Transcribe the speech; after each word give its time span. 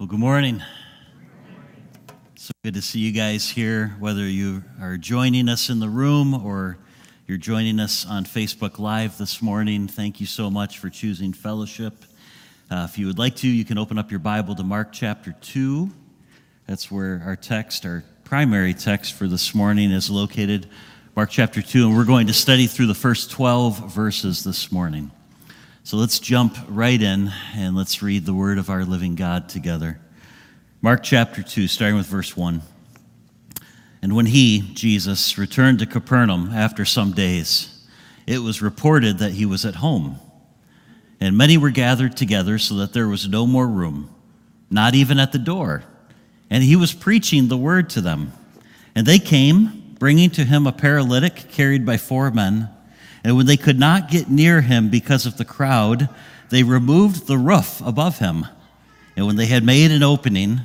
Well, 0.00 0.06
good 0.06 0.18
morning. 0.18 0.62
So 2.34 2.52
good 2.64 2.72
to 2.72 2.80
see 2.80 3.00
you 3.00 3.12
guys 3.12 3.46
here, 3.50 3.88
whether 3.98 4.26
you 4.26 4.64
are 4.80 4.96
joining 4.96 5.46
us 5.46 5.68
in 5.68 5.78
the 5.78 5.90
room 5.90 6.32
or 6.32 6.78
you're 7.26 7.36
joining 7.36 7.78
us 7.78 8.06
on 8.06 8.24
Facebook 8.24 8.78
Live 8.78 9.18
this 9.18 9.42
morning. 9.42 9.88
Thank 9.88 10.18
you 10.18 10.24
so 10.24 10.48
much 10.48 10.78
for 10.78 10.88
choosing 10.88 11.34
fellowship. 11.34 11.92
Uh, 12.70 12.88
if 12.88 12.96
you 12.96 13.08
would 13.08 13.18
like 13.18 13.36
to, 13.36 13.46
you 13.46 13.62
can 13.62 13.76
open 13.76 13.98
up 13.98 14.10
your 14.10 14.20
Bible 14.20 14.54
to 14.54 14.62
Mark 14.62 14.90
chapter 14.90 15.32
2. 15.42 15.90
That's 16.66 16.90
where 16.90 17.22
our 17.26 17.36
text, 17.36 17.84
our 17.84 18.02
primary 18.24 18.72
text 18.72 19.12
for 19.12 19.26
this 19.26 19.54
morning, 19.54 19.90
is 19.90 20.08
located. 20.08 20.66
Mark 21.14 21.28
chapter 21.28 21.60
2, 21.60 21.88
and 21.88 21.94
we're 21.94 22.06
going 22.06 22.28
to 22.28 22.32
study 22.32 22.66
through 22.66 22.86
the 22.86 22.94
first 22.94 23.30
12 23.32 23.92
verses 23.92 24.44
this 24.44 24.72
morning. 24.72 25.10
So 25.82 25.96
let's 25.96 26.18
jump 26.18 26.56
right 26.68 27.00
in 27.00 27.32
and 27.54 27.74
let's 27.74 28.02
read 28.02 28.26
the 28.26 28.34
word 28.34 28.58
of 28.58 28.68
our 28.68 28.84
living 28.84 29.14
God 29.14 29.48
together. 29.48 29.98
Mark 30.82 31.02
chapter 31.02 31.42
2, 31.42 31.66
starting 31.68 31.96
with 31.96 32.06
verse 32.06 32.36
1. 32.36 32.60
And 34.02 34.14
when 34.14 34.26
he, 34.26 34.60
Jesus, 34.74 35.38
returned 35.38 35.78
to 35.78 35.86
Capernaum 35.86 36.50
after 36.52 36.84
some 36.84 37.12
days, 37.12 37.86
it 38.26 38.38
was 38.38 38.60
reported 38.60 39.18
that 39.18 39.32
he 39.32 39.46
was 39.46 39.64
at 39.64 39.76
home. 39.76 40.20
And 41.18 41.36
many 41.36 41.56
were 41.56 41.70
gathered 41.70 42.14
together 42.14 42.58
so 42.58 42.74
that 42.76 42.92
there 42.92 43.08
was 43.08 43.26
no 43.26 43.46
more 43.46 43.66
room, 43.66 44.14
not 44.70 44.94
even 44.94 45.18
at 45.18 45.32
the 45.32 45.38
door. 45.38 45.82
And 46.50 46.62
he 46.62 46.76
was 46.76 46.92
preaching 46.92 47.48
the 47.48 47.56
word 47.56 47.88
to 47.90 48.02
them. 48.02 48.32
And 48.94 49.06
they 49.06 49.18
came, 49.18 49.96
bringing 49.98 50.30
to 50.30 50.44
him 50.44 50.66
a 50.66 50.72
paralytic 50.72 51.50
carried 51.50 51.86
by 51.86 51.96
four 51.96 52.30
men. 52.30 52.68
And 53.22 53.36
when 53.36 53.46
they 53.46 53.56
could 53.56 53.78
not 53.78 54.10
get 54.10 54.30
near 54.30 54.60
him 54.60 54.88
because 54.88 55.26
of 55.26 55.36
the 55.36 55.44
crowd, 55.44 56.08
they 56.48 56.62
removed 56.62 57.26
the 57.26 57.38
roof 57.38 57.80
above 57.84 58.18
him. 58.18 58.46
And 59.16 59.26
when 59.26 59.36
they 59.36 59.46
had 59.46 59.64
made 59.64 59.90
an 59.90 60.02
opening, 60.02 60.60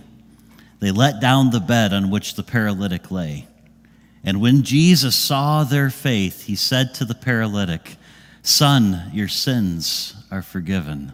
they 0.80 0.92
let 0.92 1.20
down 1.20 1.52
the 1.52 1.60
bed 1.60 1.94
on 1.94 2.10
which 2.10 2.36
the 2.36 2.44
paralytic 2.44 3.12
lay. 3.12 3.48
And 4.24 4.42
when 4.42 4.64
Jesus 4.64 5.16
saw 5.16 5.64
their 5.64 5.90
faith, 5.90 6.44
he 6.44 6.56
said 6.56 6.94
to 6.96 7.06
the 7.06 7.16
paralytic, 7.16 7.98
Son, 8.42 9.10
your 9.14 9.28
sins 9.28 10.16
are 10.32 10.42
forgiven. 10.42 11.14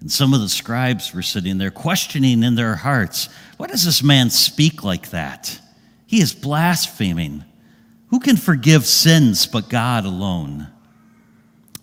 And 0.00 0.10
some 0.10 0.32
of 0.32 0.40
the 0.40 0.48
scribes 0.48 1.12
were 1.12 1.22
sitting 1.22 1.58
there, 1.58 1.70
questioning 1.70 2.42
in 2.42 2.54
their 2.54 2.76
hearts, 2.76 3.28
What 3.56 3.70
does 3.70 3.84
this 3.84 4.02
man 4.02 4.30
speak 4.30 4.82
like 4.82 5.10
that? 5.10 5.60
He 6.06 6.20
is 6.20 6.32
blaspheming. 6.32 7.44
Who 8.10 8.20
can 8.20 8.36
forgive 8.36 8.86
sins 8.86 9.46
but 9.46 9.68
God 9.68 10.04
alone? 10.04 10.68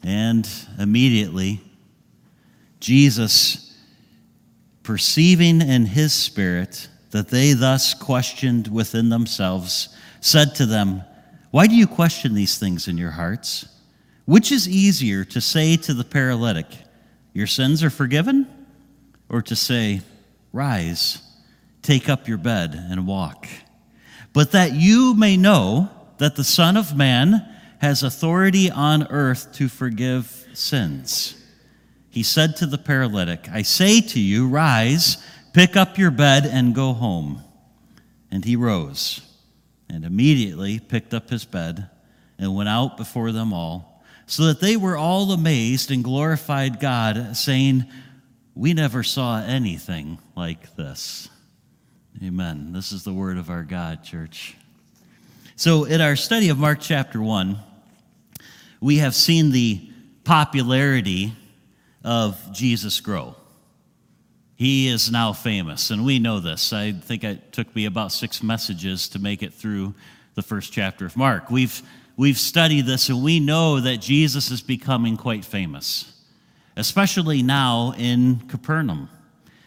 And 0.03 0.47
immediately, 0.77 1.61
Jesus, 2.79 3.77
perceiving 4.83 5.61
in 5.61 5.85
his 5.85 6.13
spirit 6.13 6.89
that 7.11 7.29
they 7.29 7.53
thus 7.53 7.93
questioned 7.93 8.67
within 8.67 9.09
themselves, 9.09 9.89
said 10.19 10.53
to 10.55 10.65
them, 10.65 11.01
Why 11.51 11.67
do 11.67 11.75
you 11.75 11.87
question 11.87 12.33
these 12.33 12.57
things 12.57 12.87
in 12.87 12.97
your 12.97 13.11
hearts? 13.11 13.67
Which 14.25 14.51
is 14.51 14.67
easier 14.67 15.23
to 15.25 15.39
say 15.39 15.77
to 15.77 15.93
the 15.93 16.03
paralytic, 16.03 16.67
Your 17.33 17.47
sins 17.47 17.83
are 17.83 17.89
forgiven? 17.89 18.47
Or 19.29 19.41
to 19.41 19.55
say, 19.55 20.01
Rise, 20.51 21.21
take 21.81 22.09
up 22.09 22.27
your 22.27 22.37
bed, 22.37 22.73
and 22.73 23.07
walk? 23.07 23.47
But 24.33 24.51
that 24.51 24.73
you 24.73 25.13
may 25.13 25.37
know, 25.37 25.89
that 26.17 26.35
the 26.35 26.43
Son 26.43 26.77
of 26.77 26.95
Man 26.95 27.47
has 27.79 28.03
authority 28.03 28.71
on 28.71 29.07
earth 29.07 29.53
to 29.53 29.67
forgive 29.69 30.47
sins. 30.53 31.35
He 32.09 32.23
said 32.23 32.55
to 32.57 32.65
the 32.65 32.79
paralytic, 32.79 33.47
I 33.51 33.61
say 33.61 34.01
to 34.01 34.19
you, 34.19 34.47
rise, 34.47 35.23
pick 35.53 35.75
up 35.75 35.97
your 35.97 36.11
bed, 36.11 36.45
and 36.45 36.73
go 36.73 36.93
home. 36.93 37.43
And 38.31 38.43
he 38.43 38.55
rose, 38.55 39.21
and 39.87 40.03
immediately 40.03 40.79
picked 40.79 41.13
up 41.13 41.29
his 41.29 41.45
bed, 41.45 41.89
and 42.39 42.55
went 42.55 42.69
out 42.69 42.97
before 42.97 43.31
them 43.31 43.53
all, 43.53 44.03
so 44.25 44.45
that 44.45 44.59
they 44.59 44.75
were 44.75 44.97
all 44.97 45.31
amazed 45.31 45.91
and 45.91 46.03
glorified 46.03 46.79
God, 46.79 47.37
saying, 47.37 47.85
We 48.55 48.73
never 48.73 49.03
saw 49.03 49.39
anything 49.39 50.17
like 50.35 50.75
this. 50.75 51.29
Amen. 52.23 52.73
This 52.73 52.91
is 52.91 53.03
the 53.03 53.13
word 53.13 53.37
of 53.37 53.51
our 53.51 53.63
God, 53.63 54.03
church. 54.03 54.56
So, 55.59 55.85
in 55.85 56.01
our 56.01 56.15
study 56.15 56.49
of 56.49 56.59
Mark 56.59 56.77
chapter 56.81 57.19
1, 57.19 57.57
we 58.79 58.97
have 58.97 59.15
seen 59.15 59.49
the 59.49 59.89
popularity 60.23 61.33
of 62.03 62.39
Jesus 62.53 63.01
grow. 63.01 63.35
He 64.55 64.87
is 64.87 65.09
now 65.09 65.33
famous, 65.33 65.89
and 65.89 66.05
we 66.05 66.19
know 66.19 66.39
this. 66.39 66.73
I 66.73 66.91
think 66.91 67.23
it 67.23 67.53
took 67.53 67.75
me 67.75 67.85
about 67.85 68.11
six 68.11 68.43
messages 68.43 69.09
to 69.09 69.19
make 69.19 69.41
it 69.41 69.51
through 69.51 69.95
the 70.35 70.43
first 70.43 70.71
chapter 70.71 71.07
of 71.07 71.17
Mark. 71.17 71.49
We've, 71.49 71.81
we've 72.17 72.37
studied 72.37 72.85
this, 72.85 73.09
and 73.09 73.23
we 73.23 73.39
know 73.39 73.79
that 73.79 73.97
Jesus 73.97 74.51
is 74.51 74.61
becoming 74.61 75.17
quite 75.17 75.43
famous, 75.43 76.21
especially 76.75 77.41
now 77.41 77.95
in 77.97 78.47
Capernaum. 78.47 79.09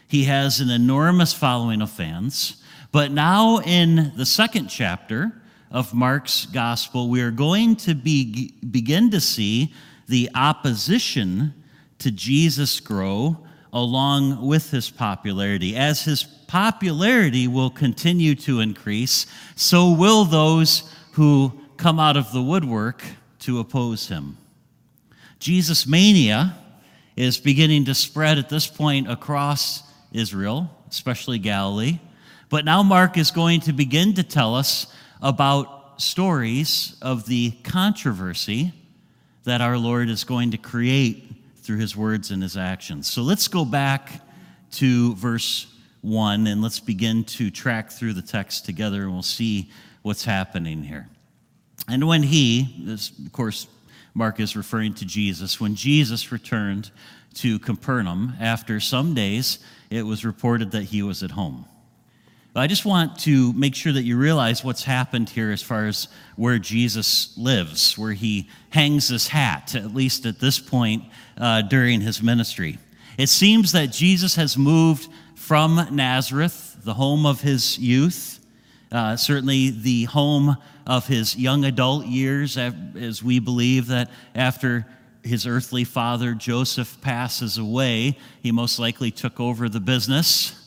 He 0.07 0.23
has 0.23 0.61
an 0.61 0.69
enormous 0.69 1.33
following 1.33 1.81
of 1.81 1.91
fans, 1.91 2.63
but 2.93 3.11
now 3.11 3.59
in 3.59 4.13
the 4.15 4.25
second 4.25 4.69
chapter, 4.69 5.33
of 5.71 5.93
Mark's 5.93 6.45
gospel, 6.45 7.09
we 7.09 7.21
are 7.21 7.31
going 7.31 7.75
to 7.77 7.95
be, 7.95 8.53
begin 8.69 9.09
to 9.11 9.21
see 9.21 9.73
the 10.07 10.29
opposition 10.35 11.53
to 11.99 12.11
Jesus 12.11 12.79
grow 12.79 13.37
along 13.71 14.45
with 14.45 14.71
his 14.71 14.89
popularity. 14.89 15.77
As 15.77 16.03
his 16.03 16.23
popularity 16.23 17.47
will 17.47 17.69
continue 17.69 18.35
to 18.35 18.59
increase, 18.59 19.25
so 19.55 19.91
will 19.91 20.25
those 20.25 20.93
who 21.13 21.53
come 21.77 21.99
out 21.99 22.17
of 22.17 22.31
the 22.33 22.41
woodwork 22.41 23.01
to 23.39 23.59
oppose 23.59 24.09
him. 24.09 24.37
Jesus 25.39 25.87
mania 25.87 26.55
is 27.15 27.39
beginning 27.39 27.85
to 27.85 27.95
spread 27.95 28.37
at 28.37 28.49
this 28.49 28.67
point 28.67 29.09
across 29.09 29.83
Israel, 30.11 30.69
especially 30.89 31.39
Galilee. 31.39 31.99
But 32.49 32.65
now 32.65 32.83
Mark 32.83 33.17
is 33.17 33.31
going 33.31 33.61
to 33.61 33.73
begin 33.73 34.13
to 34.15 34.23
tell 34.23 34.53
us 34.53 34.87
about 35.21 36.01
stories 36.01 36.95
of 37.01 37.25
the 37.25 37.51
controversy 37.63 38.73
that 39.43 39.61
our 39.61 39.77
Lord 39.77 40.09
is 40.09 40.23
going 40.23 40.51
to 40.51 40.57
create 40.57 41.31
through 41.57 41.77
his 41.77 41.95
words 41.95 42.31
and 42.31 42.41
his 42.41 42.57
actions. 42.57 43.11
So 43.11 43.21
let's 43.21 43.47
go 43.47 43.65
back 43.65 44.21
to 44.73 45.15
verse 45.15 45.67
1 46.01 46.47
and 46.47 46.61
let's 46.61 46.79
begin 46.79 47.23
to 47.25 47.51
track 47.51 47.91
through 47.91 48.13
the 48.13 48.21
text 48.21 48.65
together 48.65 49.03
and 49.03 49.13
we'll 49.13 49.21
see 49.21 49.69
what's 50.01 50.25
happening 50.25 50.83
here. 50.83 51.07
And 51.87 52.07
when 52.07 52.23
he, 52.23 52.83
this, 52.85 53.11
of 53.17 53.31
course, 53.31 53.67
Mark 54.13 54.39
is 54.39 54.55
referring 54.55 54.93
to 54.95 55.05
Jesus, 55.05 55.59
when 55.59 55.75
Jesus 55.75 56.31
returned 56.31 56.91
to 57.35 57.59
Capernaum 57.59 58.33
after 58.39 58.79
some 58.79 59.13
days, 59.13 59.59
it 59.89 60.03
was 60.03 60.25
reported 60.25 60.71
that 60.71 60.83
he 60.83 61.01
was 61.01 61.23
at 61.23 61.31
home. 61.31 61.65
I 62.53 62.67
just 62.67 62.83
want 62.83 63.17
to 63.19 63.53
make 63.53 63.75
sure 63.75 63.93
that 63.93 64.03
you 64.03 64.17
realize 64.17 64.61
what's 64.61 64.83
happened 64.83 65.29
here 65.29 65.51
as 65.51 65.61
far 65.61 65.85
as 65.85 66.09
where 66.35 66.59
Jesus 66.59 67.37
lives, 67.37 67.97
where 67.97 68.11
he 68.11 68.49
hangs 68.71 69.07
his 69.07 69.29
hat, 69.29 69.73
at 69.73 69.93
least 69.93 70.25
at 70.25 70.39
this 70.39 70.59
point 70.59 71.05
uh, 71.37 71.61
during 71.61 72.01
his 72.01 72.21
ministry. 72.21 72.77
It 73.17 73.29
seems 73.29 73.71
that 73.71 73.93
Jesus 73.93 74.35
has 74.35 74.57
moved 74.57 75.07
from 75.33 75.87
Nazareth, 75.91 76.75
the 76.83 76.95
home 76.95 77.25
of 77.25 77.39
his 77.39 77.79
youth, 77.79 78.45
uh, 78.91 79.15
certainly 79.15 79.69
the 79.69 80.03
home 80.05 80.57
of 80.85 81.07
his 81.07 81.37
young 81.37 81.63
adult 81.63 82.05
years, 82.05 82.57
as 82.57 83.23
we 83.23 83.39
believe 83.39 83.87
that 83.87 84.11
after 84.35 84.85
his 85.23 85.47
earthly 85.47 85.85
father 85.85 86.33
Joseph 86.33 86.99
passes 86.99 87.57
away, 87.57 88.17
he 88.43 88.51
most 88.51 88.77
likely 88.77 89.09
took 89.09 89.39
over 89.39 89.69
the 89.69 89.79
business 89.79 90.60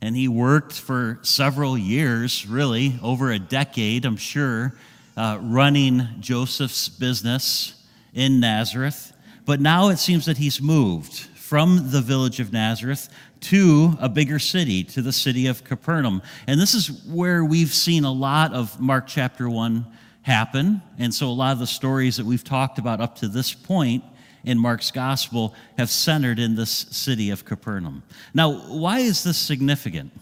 and 0.00 0.14
he 0.14 0.28
worked 0.28 0.72
for 0.72 1.18
several 1.22 1.76
years, 1.76 2.46
really, 2.46 2.98
over 3.02 3.32
a 3.32 3.38
decade, 3.38 4.04
I'm 4.04 4.16
sure, 4.16 4.74
uh, 5.16 5.38
running 5.40 6.06
Joseph's 6.20 6.88
business 6.88 7.74
in 8.14 8.40
Nazareth. 8.40 9.12
But 9.44 9.60
now 9.60 9.88
it 9.88 9.96
seems 9.98 10.26
that 10.26 10.38
he's 10.38 10.62
moved 10.62 11.14
from 11.14 11.90
the 11.90 12.00
village 12.00 12.40
of 12.40 12.52
Nazareth 12.52 13.08
to 13.40 13.96
a 14.00 14.08
bigger 14.08 14.38
city, 14.38 14.84
to 14.84 15.02
the 15.02 15.12
city 15.12 15.46
of 15.46 15.64
Capernaum. 15.64 16.22
And 16.46 16.60
this 16.60 16.74
is 16.74 17.04
where 17.04 17.44
we've 17.44 17.72
seen 17.72 18.04
a 18.04 18.12
lot 18.12 18.52
of 18.52 18.78
Mark 18.80 19.06
chapter 19.06 19.48
1 19.48 19.86
happen. 20.22 20.82
And 20.98 21.12
so 21.12 21.28
a 21.28 21.32
lot 21.32 21.52
of 21.52 21.58
the 21.58 21.66
stories 21.66 22.16
that 22.18 22.26
we've 22.26 22.44
talked 22.44 22.78
about 22.78 23.00
up 23.00 23.16
to 23.16 23.28
this 23.28 23.54
point 23.54 24.04
in 24.44 24.58
Mark's 24.58 24.90
gospel 24.90 25.54
have 25.76 25.90
centered 25.90 26.38
in 26.38 26.54
this 26.54 26.70
city 26.70 27.30
of 27.30 27.44
Capernaum. 27.44 28.02
Now, 28.34 28.52
why 28.68 29.00
is 29.00 29.24
this 29.24 29.36
significant? 29.36 30.12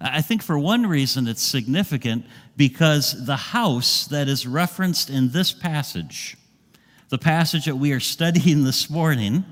I 0.00 0.20
think 0.20 0.42
for 0.42 0.58
one 0.58 0.86
reason 0.86 1.28
it's 1.28 1.42
significant 1.42 2.26
because 2.56 3.24
the 3.24 3.36
house 3.36 4.06
that 4.06 4.28
is 4.28 4.46
referenced 4.46 5.10
in 5.10 5.30
this 5.30 5.52
passage, 5.52 6.36
the 7.08 7.18
passage 7.18 7.66
that 7.66 7.76
we 7.76 7.92
are 7.92 8.00
studying 8.00 8.64
this 8.64 8.90
morning, 8.90 9.44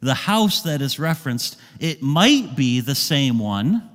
The 0.00 0.14
house 0.14 0.62
that 0.62 0.82
is 0.82 0.98
referenced, 0.98 1.56
it 1.80 2.02
might 2.02 2.54
be 2.54 2.80
the 2.80 2.94
same 2.94 3.38
one 3.38 3.88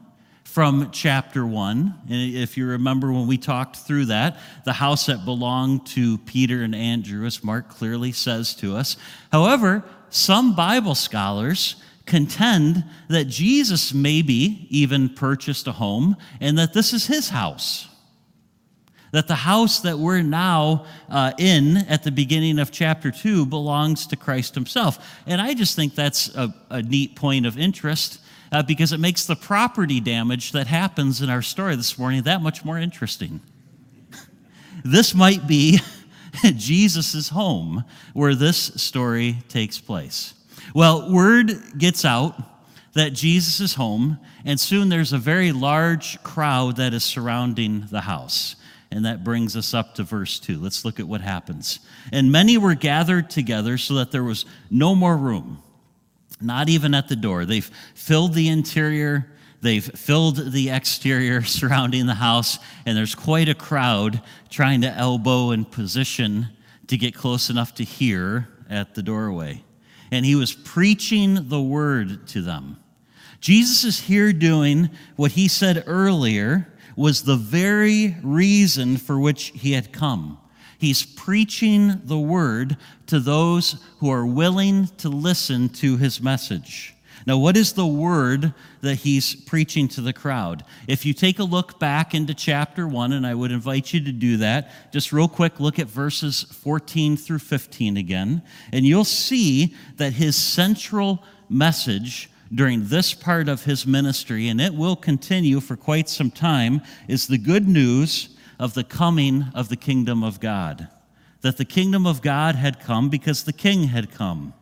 from 0.52 0.92
chapter 0.92 1.46
1. 1.46 2.02
And 2.10 2.36
if 2.36 2.58
you 2.58 2.68
remember 2.68 3.10
when 3.10 3.26
we 3.26 3.38
talked 3.38 3.78
through 3.78 4.06
that, 4.06 4.38
the 4.66 4.74
house 4.74 5.06
that 5.06 5.24
belonged 5.24 5.88
to 5.88 6.18
Peter 6.20 6.62
and 6.64 6.76
Andrew, 6.76 7.26
as 7.26 7.42
Mark 7.42 7.70
clearly 7.70 8.12
says 8.12 8.54
to 8.56 8.76
us. 8.76 8.98
However, 9.32 9.82
some 10.10 10.54
Bible 10.54 10.94
scholars 10.94 11.78
contend 12.06 12.84
that 13.08 13.30
Jesus 13.30 13.94
maybe 13.94 14.68
even 14.70 15.08
purchased 15.08 15.68
a 15.68 15.72
home 15.72 16.18
and 16.42 16.58
that 16.58 16.74
this 16.74 16.92
is 16.92 17.08
his 17.08 17.30
house. 17.30 17.88
That 19.14 19.30
the 19.30 19.36
house 19.36 19.80
that 19.82 20.00
we're 20.00 20.22
now 20.22 20.86
uh, 21.10 21.32
in 21.38 21.78
at 21.78 22.04
the 22.04 22.12
beginning 22.12 22.60
of 22.60 22.72
chapter 22.72 23.10
2 23.10 23.46
belongs 23.46 24.06
to 24.08 24.18
Christ 24.18 24.56
himself. 24.56 25.18
And 25.26 25.40
I 25.40 25.54
just 25.54 25.78
think 25.78 25.96
that's 25.96 26.36
a, 26.36 26.54
a 26.70 26.82
neat 26.82 27.16
point 27.16 27.46
of 27.46 27.58
interest 27.58 28.20
uh, 28.52 28.64
because 28.64 28.92
it 28.92 29.00
makes 29.00 29.26
the 29.26 29.36
property 29.36 30.00
damage 30.00 30.52
that 30.52 30.68
happens 30.68 31.22
in 31.22 31.30
our 31.30 31.42
story 31.42 31.76
this 31.76 31.98
morning 31.98 32.24
that 32.24 32.42
much 32.42 32.66
more 32.66 32.78
interesting. 32.78 33.42
this 34.84 35.16
might 35.16 35.48
be 35.48 35.80
Jesus' 36.44 37.30
home 37.30 37.84
where 38.14 38.36
this 38.36 38.58
story 38.58 39.38
takes 39.48 39.80
place. 39.80 40.34
Well, 40.74 41.12
word 41.12 41.52
gets 41.78 42.06
out 42.06 42.42
that 42.94 43.14
Jesus 43.14 43.60
is 43.60 43.76
home, 43.76 44.20
and 44.46 44.60
soon 44.60 44.90
there's 44.90 45.14
a 45.14 45.18
very 45.18 45.52
large 45.52 46.22
crowd 46.24 46.76
that 46.78 46.94
is 46.94 47.04
surrounding 47.04 47.86
the 47.90 48.02
house. 48.02 48.56
And 48.92 49.06
that 49.06 49.24
brings 49.24 49.56
us 49.56 49.74
up 49.74 49.96
to 49.96 50.04
verse 50.04 50.38
2. 50.40 50.60
Let's 50.60 50.84
look 50.84 51.00
at 51.00 51.08
what 51.08 51.22
happens. 51.22 51.80
And 52.12 52.32
many 52.32 52.58
were 52.58 52.76
gathered 52.76 53.30
together 53.30 53.78
so 53.78 53.94
that 53.96 54.12
there 54.12 54.24
was 54.24 54.46
no 54.70 54.96
more 54.96 55.16
room, 55.16 55.64
not 56.42 56.70
even 56.70 56.94
at 56.94 57.08
the 57.08 57.16
door. 57.16 57.46
They've 57.46 57.70
filled 57.96 58.34
the 58.34 58.50
interior, 58.50 59.32
they've 59.62 59.84
filled 59.84 60.52
the 60.52 60.70
exterior 60.70 61.44
surrounding 61.44 62.06
the 62.06 62.16
house, 62.16 62.60
and 62.86 62.98
there's 62.98 63.16
quite 63.16 63.50
a 63.50 63.56
crowd 63.56 64.22
trying 64.50 64.82
to 64.82 64.92
elbow 64.92 65.52
and 65.52 65.70
position 65.70 66.48
to 66.88 66.98
get 66.98 67.16
close 67.16 67.50
enough 67.50 67.74
to 67.76 67.84
hear 67.84 68.48
at 68.70 68.96
the 68.96 69.04
doorway 69.04 69.64
and 70.12 70.26
he 70.26 70.36
was 70.36 70.54
preaching 70.54 71.48
the 71.48 71.62
word 71.62 72.28
to 72.28 72.42
them. 72.42 72.78
Jesus 73.40 73.84
is 73.84 74.00
here 74.02 74.34
doing 74.34 74.90
what 75.16 75.32
he 75.32 75.48
said 75.48 75.86
earlier 75.88 76.68
was 76.96 77.24
the 77.24 77.38
very 77.38 78.18
reason 78.22 78.98
for 78.98 79.18
which 79.20 79.46
he 79.56 79.72
had 79.72 79.94
come. 79.94 80.38
He's 80.82 81.06
preaching 81.06 82.02
the 82.06 82.18
word 82.18 82.76
to 83.06 83.20
those 83.20 83.80
who 84.00 84.10
are 84.10 84.26
willing 84.26 84.88
to 84.98 85.10
listen 85.10 85.70
to 85.70 85.98
his 85.98 86.20
message. 86.20 86.96
Now, 87.28 87.38
what 87.38 87.56
is 87.56 87.74
the 87.74 87.86
word 87.86 88.56
that 88.82 88.96
he's 88.96 89.36
preaching 89.36 89.88
to 89.90 90.02
the 90.02 90.12
crowd? 90.12 90.66
If 90.88 91.06
you 91.06 91.14
take 91.14 91.38
a 91.38 91.44
look 91.44 91.80
back 91.80 92.16
into 92.16 92.34
chapter 92.34 92.88
1, 92.88 93.14
and 93.14 93.28
I 93.28 93.36
would 93.36 93.52
invite 93.52 93.94
you 93.94 94.04
to 94.06 94.12
do 94.12 94.38
that, 94.38 94.72
just 94.92 95.14
real 95.14 95.28
quick, 95.28 95.60
look 95.60 95.78
at 95.78 95.86
verses 95.86 96.42
14 96.42 97.16
through 97.16 97.38
15 97.38 97.96
again, 97.96 98.42
and 98.74 98.84
you'll 98.84 99.06
see 99.06 99.76
that 99.98 100.14
his 100.14 100.36
central 100.36 101.24
message 101.48 102.28
during 102.52 102.88
this 102.88 103.14
part 103.14 103.48
of 103.48 103.66
his 103.66 103.86
ministry, 103.86 104.48
and 104.48 104.60
it 104.60 104.74
will 104.74 104.96
continue 104.96 105.60
for 105.60 105.76
quite 105.76 106.10
some 106.10 106.32
time, 106.32 106.82
is 107.08 107.28
the 107.28 107.38
good 107.38 107.68
news 107.68 108.31
of 108.62 108.76
the 108.76 108.84
coming 108.84 109.46
of 109.56 109.70
the 109.70 109.76
kingdom 109.76 110.24
of 110.24 110.40
God. 110.40 110.88
That 111.42 111.58
the 111.58 111.66
kingdom 111.66 112.06
of 112.06 112.22
God 112.22 112.54
had 112.54 112.80
come 112.80 113.10
because 113.10 113.44
the 113.44 113.52
king 113.52 113.86
had 113.86 114.12
come. 114.12 114.54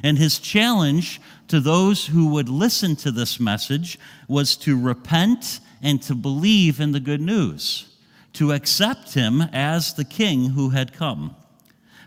And 0.00 0.16
his 0.16 0.38
challenge 0.38 1.20
to 1.48 1.58
those 1.58 2.06
who 2.06 2.28
would 2.28 2.48
listen 2.48 2.94
to 2.96 3.10
this 3.10 3.40
message 3.40 3.98
was 4.28 4.56
to 4.58 4.80
repent 4.80 5.58
and 5.82 6.00
to 6.02 6.14
believe 6.14 6.78
in 6.78 6.92
the 6.92 7.00
good 7.00 7.20
news, 7.20 7.96
to 8.34 8.52
accept 8.52 9.14
him 9.14 9.40
as 9.52 9.92
the 9.92 10.04
king 10.04 10.50
who 10.50 10.70
had 10.70 10.92
come. 10.92 11.34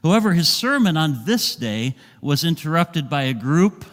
However, 0.03 0.31
his 0.31 0.47
sermon 0.47 0.95
on 0.95 1.25
this 1.25 1.53
day 1.57 1.97
was 2.21 2.45
interrupted 2.45 3.09
by 3.09 3.23
a 3.23 3.33
group 3.33 3.83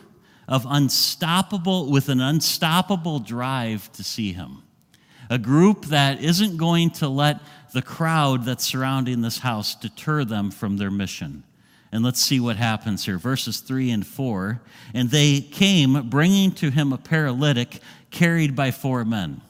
of 0.47 0.65
unstoppable, 0.65 1.91
with 1.91 2.09
an 2.09 2.21
unstoppable 2.21 3.19
drive 3.19 3.91
to 3.95 4.05
see 4.05 4.33
him. 4.33 4.63
A 5.31 5.39
group 5.39 5.87
that 5.87 6.23
isn't 6.23 6.57
going 6.57 6.91
to 6.93 7.09
let 7.09 7.41
the 7.73 7.83
crowd 7.83 8.45
that's 8.45 8.65
surrounding 8.65 9.21
this 9.21 9.39
house 9.39 9.75
deter 9.75 10.25
them 10.25 10.51
from 10.51 10.77
their 10.77 10.91
mission. 10.91 11.45
And 11.93 12.05
let's 12.05 12.21
see 12.21 12.41
what 12.41 12.57
happens 12.57 13.05
here. 13.05 13.19
Verses 13.19 13.61
3 13.61 13.91
and 13.91 14.07
4. 14.07 14.61
And 14.95 15.11
they 15.11 15.41
came, 15.41 16.09
bringing 16.09 16.53
to 16.53 16.71
him 16.71 16.93
a 16.93 16.99
paralytic 16.99 17.81
carried 18.11 18.55
by 18.55 18.71
four 18.71 19.05
men. 19.05 19.41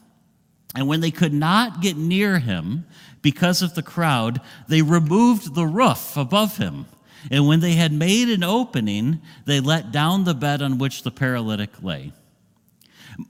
And 0.74 0.86
when 0.86 1.00
they 1.00 1.10
could 1.10 1.32
not 1.32 1.80
get 1.80 1.96
near 1.96 2.38
him 2.38 2.86
because 3.22 3.62
of 3.62 3.74
the 3.74 3.82
crowd, 3.82 4.40
they 4.68 4.82
removed 4.82 5.54
the 5.54 5.66
roof 5.66 6.16
above 6.16 6.58
him. 6.58 6.86
And 7.30 7.48
when 7.48 7.60
they 7.60 7.72
had 7.72 7.92
made 7.92 8.28
an 8.28 8.44
opening, 8.44 9.20
they 9.44 9.58
let 9.60 9.90
down 9.90 10.24
the 10.24 10.34
bed 10.34 10.62
on 10.62 10.78
which 10.78 11.02
the 11.02 11.10
paralytic 11.10 11.82
lay. 11.82 12.12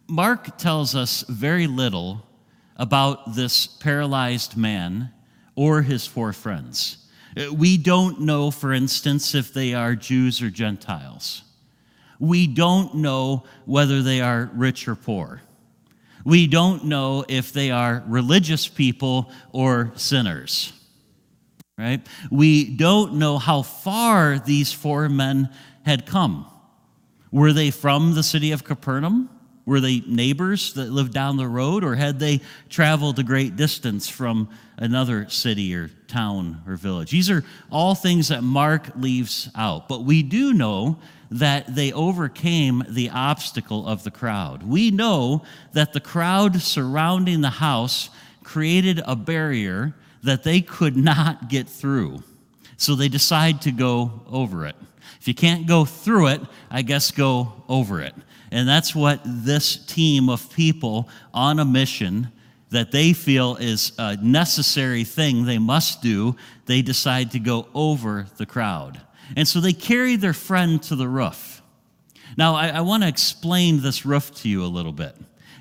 Mark 0.06 0.58
tells 0.58 0.94
us 0.94 1.22
very 1.28 1.66
little 1.66 2.27
about 2.78 3.34
this 3.34 3.66
paralyzed 3.66 4.56
man 4.56 5.12
or 5.54 5.82
his 5.82 6.06
four 6.06 6.32
friends. 6.32 7.08
Uh, 7.36 7.52
we 7.52 7.76
don't 7.76 8.20
know, 8.20 8.50
for 8.50 8.72
instance, 8.72 9.34
if 9.34 9.52
they 9.52 9.74
are 9.74 9.94
Jews 9.94 10.40
or 10.40 10.50
Gentiles. 10.50 11.42
We 12.20 12.46
don't 12.46 12.96
know 12.96 13.44
whether 13.64 14.02
they 14.02 14.20
are 14.20 14.50
rich 14.54 14.88
or 14.88 14.94
poor. 14.94 15.42
We 16.24 16.46
don't 16.46 16.84
know 16.84 17.24
if 17.28 17.52
they 17.52 17.70
are 17.70 18.04
religious 18.06 18.68
people 18.68 19.30
or 19.52 19.92
sinners. 19.94 20.72
Right? 21.76 22.04
We 22.30 22.76
don't 22.76 23.14
know 23.14 23.38
how 23.38 23.62
far 23.62 24.38
these 24.38 24.72
four 24.72 25.08
men 25.08 25.48
had 25.84 26.06
come. 26.06 26.46
Were 27.30 27.52
they 27.52 27.70
from 27.70 28.14
the 28.14 28.22
city 28.22 28.50
of 28.50 28.64
Capernaum? 28.64 29.30
Were 29.68 29.80
they 29.80 30.00
neighbors 30.06 30.72
that 30.72 30.90
lived 30.90 31.12
down 31.12 31.36
the 31.36 31.46
road, 31.46 31.84
or 31.84 31.94
had 31.94 32.18
they 32.18 32.40
traveled 32.70 33.18
a 33.18 33.22
great 33.22 33.54
distance 33.54 34.08
from 34.08 34.48
another 34.78 35.28
city 35.28 35.74
or 35.74 35.90
town 36.06 36.62
or 36.66 36.76
village? 36.76 37.10
These 37.10 37.28
are 37.28 37.44
all 37.70 37.94
things 37.94 38.28
that 38.28 38.42
Mark 38.42 38.88
leaves 38.96 39.50
out. 39.54 39.86
But 39.86 40.04
we 40.04 40.22
do 40.22 40.54
know 40.54 40.96
that 41.30 41.74
they 41.74 41.92
overcame 41.92 42.82
the 42.88 43.10
obstacle 43.10 43.86
of 43.86 44.04
the 44.04 44.10
crowd. 44.10 44.62
We 44.62 44.90
know 44.90 45.42
that 45.74 45.92
the 45.92 46.00
crowd 46.00 46.62
surrounding 46.62 47.42
the 47.42 47.50
house 47.50 48.08
created 48.42 49.02
a 49.04 49.16
barrier 49.16 49.94
that 50.22 50.44
they 50.44 50.62
could 50.62 50.96
not 50.96 51.50
get 51.50 51.68
through. 51.68 52.22
So 52.78 52.94
they 52.94 53.08
decide 53.08 53.60
to 53.62 53.72
go 53.72 54.22
over 54.30 54.64
it. 54.64 54.76
If 55.20 55.28
you 55.28 55.34
can't 55.34 55.66
go 55.66 55.84
through 55.84 56.28
it, 56.28 56.40
I 56.70 56.82
guess 56.82 57.10
go 57.10 57.64
over 57.68 58.00
it. 58.00 58.14
And 58.50 58.66
that's 58.66 58.94
what 58.94 59.20
this 59.24 59.84
team 59.84 60.30
of 60.30 60.50
people 60.52 61.08
on 61.34 61.58
a 61.58 61.64
mission 61.64 62.32
that 62.70 62.92
they 62.92 63.12
feel 63.12 63.56
is 63.56 63.92
a 63.98 64.16
necessary 64.16 65.04
thing 65.04 65.44
they 65.44 65.58
must 65.58 66.02
do, 66.02 66.36
they 66.66 66.82
decide 66.82 67.32
to 67.32 67.38
go 67.38 67.66
over 67.74 68.26
the 68.36 68.46
crowd. 68.46 69.00
And 69.36 69.46
so 69.46 69.60
they 69.60 69.72
carry 69.72 70.16
their 70.16 70.32
friend 70.32 70.82
to 70.84 70.96
the 70.96 71.08
roof. 71.08 71.62
Now, 72.36 72.54
I, 72.54 72.68
I 72.68 72.80
want 72.82 73.02
to 73.02 73.08
explain 73.08 73.80
this 73.80 74.06
roof 74.06 74.32
to 74.36 74.48
you 74.48 74.64
a 74.64 74.66
little 74.66 74.92
bit 74.92 75.16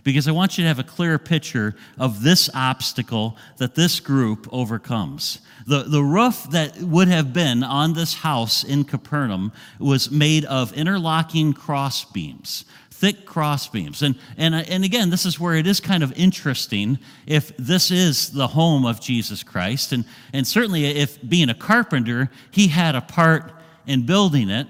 because 0.07 0.25
I 0.25 0.31
want 0.31 0.57
you 0.57 0.63
to 0.63 0.69
have 0.69 0.79
a 0.79 0.85
clear 0.85 1.19
picture 1.19 1.75
of 1.99 2.23
this 2.23 2.49
obstacle 2.53 3.35
that 3.57 3.75
this 3.75 3.99
group 3.99 4.47
overcomes. 4.53 5.39
The, 5.65 5.83
the 5.83 6.01
roof 6.01 6.47
that 6.51 6.77
would 6.77 7.09
have 7.09 7.33
been 7.33 7.61
on 7.61 7.91
this 7.91 8.13
house 8.13 8.63
in 8.63 8.85
Capernaum 8.85 9.51
was 9.79 10.09
made 10.09 10.45
of 10.45 10.71
interlocking 10.71 11.51
cross 11.51 12.05
beams 12.05 12.63
thick 12.89 13.27
cross 13.27 13.67
beams. 13.67 14.01
And, 14.01 14.15
and, 14.37 14.55
uh, 14.55 14.63
and 14.67 14.83
again, 14.83 15.11
this 15.11 15.23
is 15.23 15.39
where 15.39 15.53
it 15.53 15.67
is 15.67 15.79
kind 15.79 16.01
of 16.01 16.11
interesting 16.13 16.97
if 17.27 17.55
this 17.57 17.91
is 17.91 18.31
the 18.31 18.47
home 18.47 18.87
of 18.87 18.99
Jesus 18.99 19.43
Christ. 19.43 19.91
And, 19.91 20.03
and 20.33 20.47
certainly, 20.47 20.85
if 20.85 21.19
being 21.29 21.51
a 21.51 21.53
carpenter, 21.53 22.31
he 22.49 22.69
had 22.69 22.95
a 22.95 23.01
part 23.01 23.51
in 23.85 24.07
building 24.07 24.49
it. 24.49 24.65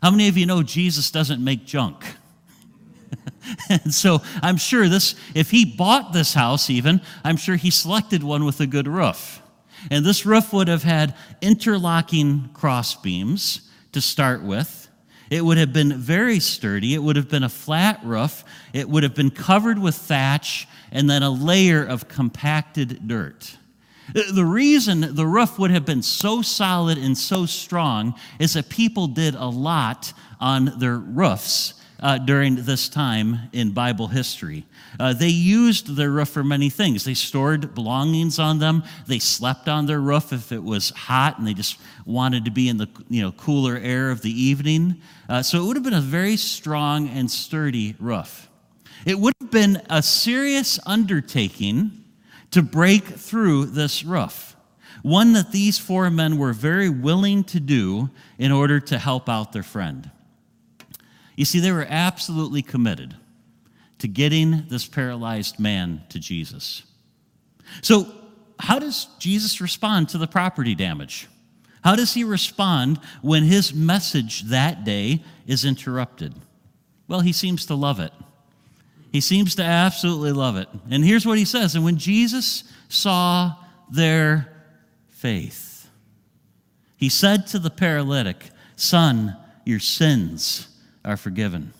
How 0.00 0.12
many 0.12 0.28
of 0.28 0.36
you 0.36 0.46
know 0.46 0.62
Jesus 0.62 1.10
doesn't 1.10 1.42
make 1.42 1.66
junk? 1.66 2.04
and 3.68 3.92
so 3.92 4.22
I'm 4.42 4.56
sure 4.56 4.88
this, 4.88 5.14
if 5.34 5.50
he 5.50 5.64
bought 5.64 6.12
this 6.12 6.34
house 6.34 6.70
even, 6.70 7.00
I'm 7.24 7.36
sure 7.36 7.56
he 7.56 7.70
selected 7.70 8.22
one 8.22 8.44
with 8.44 8.60
a 8.60 8.66
good 8.66 8.88
roof. 8.88 9.42
And 9.90 10.04
this 10.04 10.26
roof 10.26 10.52
would 10.52 10.68
have 10.68 10.82
had 10.82 11.14
interlocking 11.40 12.50
cross 12.52 12.94
beams 12.94 13.62
to 13.92 14.00
start 14.00 14.42
with. 14.42 14.88
It 15.30 15.44
would 15.44 15.58
have 15.58 15.72
been 15.72 15.96
very 15.96 16.40
sturdy. 16.40 16.94
It 16.94 17.02
would 17.02 17.16
have 17.16 17.28
been 17.28 17.44
a 17.44 17.48
flat 17.48 18.00
roof. 18.04 18.44
It 18.72 18.88
would 18.88 19.04
have 19.04 19.14
been 19.14 19.30
covered 19.30 19.78
with 19.78 19.94
thatch 19.94 20.66
and 20.90 21.08
then 21.08 21.22
a 21.22 21.30
layer 21.30 21.84
of 21.84 22.08
compacted 22.08 23.06
dirt. 23.06 23.56
The 24.12 24.44
reason 24.44 25.14
the 25.14 25.26
roof 25.26 25.56
would 25.56 25.70
have 25.70 25.86
been 25.86 26.02
so 26.02 26.42
solid 26.42 26.98
and 26.98 27.16
so 27.16 27.46
strong 27.46 28.14
is 28.40 28.54
that 28.54 28.68
people 28.68 29.06
did 29.06 29.36
a 29.36 29.46
lot 29.46 30.12
on 30.40 30.72
their 30.80 30.98
roofs 30.98 31.74
uh, 32.00 32.18
during 32.18 32.56
this 32.56 32.88
time 32.88 33.38
in 33.52 33.72
Bible 33.72 34.08
history. 34.08 34.66
Uh, 34.98 35.12
they 35.12 35.28
used 35.28 35.96
their 35.96 36.10
roof 36.10 36.30
for 36.30 36.42
many 36.42 36.70
things. 36.70 37.04
They 37.04 37.14
stored 37.14 37.74
belongings 37.74 38.38
on 38.38 38.58
them. 38.58 38.82
They 39.06 39.18
slept 39.18 39.68
on 39.68 39.86
their 39.86 40.00
roof 40.00 40.32
if 40.32 40.50
it 40.52 40.62
was 40.62 40.90
hot 40.90 41.38
and 41.38 41.46
they 41.46 41.54
just 41.54 41.78
wanted 42.06 42.44
to 42.46 42.50
be 42.50 42.68
in 42.68 42.78
the 42.78 42.88
you 43.08 43.22
know, 43.22 43.32
cooler 43.32 43.76
air 43.76 44.10
of 44.10 44.22
the 44.22 44.30
evening. 44.30 45.00
Uh, 45.28 45.42
so 45.42 45.62
it 45.62 45.66
would 45.66 45.76
have 45.76 45.84
been 45.84 45.94
a 45.94 46.00
very 46.00 46.36
strong 46.36 47.08
and 47.08 47.30
sturdy 47.30 47.94
roof. 47.98 48.48
It 49.06 49.18
would 49.18 49.34
have 49.40 49.50
been 49.50 49.82
a 49.88 50.02
serious 50.02 50.78
undertaking 50.84 52.04
to 52.50 52.62
break 52.62 53.04
through 53.04 53.66
this 53.66 54.04
roof, 54.04 54.56
one 55.02 55.32
that 55.32 55.52
these 55.52 55.78
four 55.78 56.10
men 56.10 56.36
were 56.36 56.52
very 56.52 56.88
willing 56.88 57.44
to 57.44 57.60
do 57.60 58.10
in 58.38 58.52
order 58.52 58.80
to 58.80 58.98
help 58.98 59.28
out 59.28 59.52
their 59.52 59.62
friend. 59.62 60.10
You 61.40 61.46
see, 61.46 61.58
they 61.58 61.72
were 61.72 61.86
absolutely 61.88 62.60
committed 62.60 63.16
to 64.00 64.08
getting 64.08 64.66
this 64.68 64.86
paralyzed 64.86 65.58
man 65.58 66.02
to 66.10 66.18
Jesus. 66.18 66.82
So, 67.80 68.12
how 68.58 68.78
does 68.78 69.06
Jesus 69.18 69.58
respond 69.58 70.10
to 70.10 70.18
the 70.18 70.26
property 70.26 70.74
damage? 70.74 71.28
How 71.82 71.96
does 71.96 72.12
he 72.12 72.24
respond 72.24 73.00
when 73.22 73.44
his 73.44 73.72
message 73.72 74.42
that 74.50 74.84
day 74.84 75.24
is 75.46 75.64
interrupted? 75.64 76.34
Well, 77.08 77.20
he 77.20 77.32
seems 77.32 77.64
to 77.64 77.74
love 77.74 78.00
it. 78.00 78.12
He 79.10 79.22
seems 79.22 79.54
to 79.54 79.62
absolutely 79.62 80.32
love 80.32 80.58
it. 80.58 80.68
And 80.90 81.02
here's 81.02 81.24
what 81.24 81.38
he 81.38 81.46
says 81.46 81.74
And 81.74 81.86
when 81.86 81.96
Jesus 81.96 82.64
saw 82.90 83.54
their 83.90 84.46
faith, 85.08 85.88
he 86.98 87.08
said 87.08 87.46
to 87.46 87.58
the 87.58 87.70
paralytic, 87.70 88.50
Son, 88.76 89.38
your 89.64 89.80
sins 89.80 90.66
are 91.04 91.16
forgiven. 91.16 91.72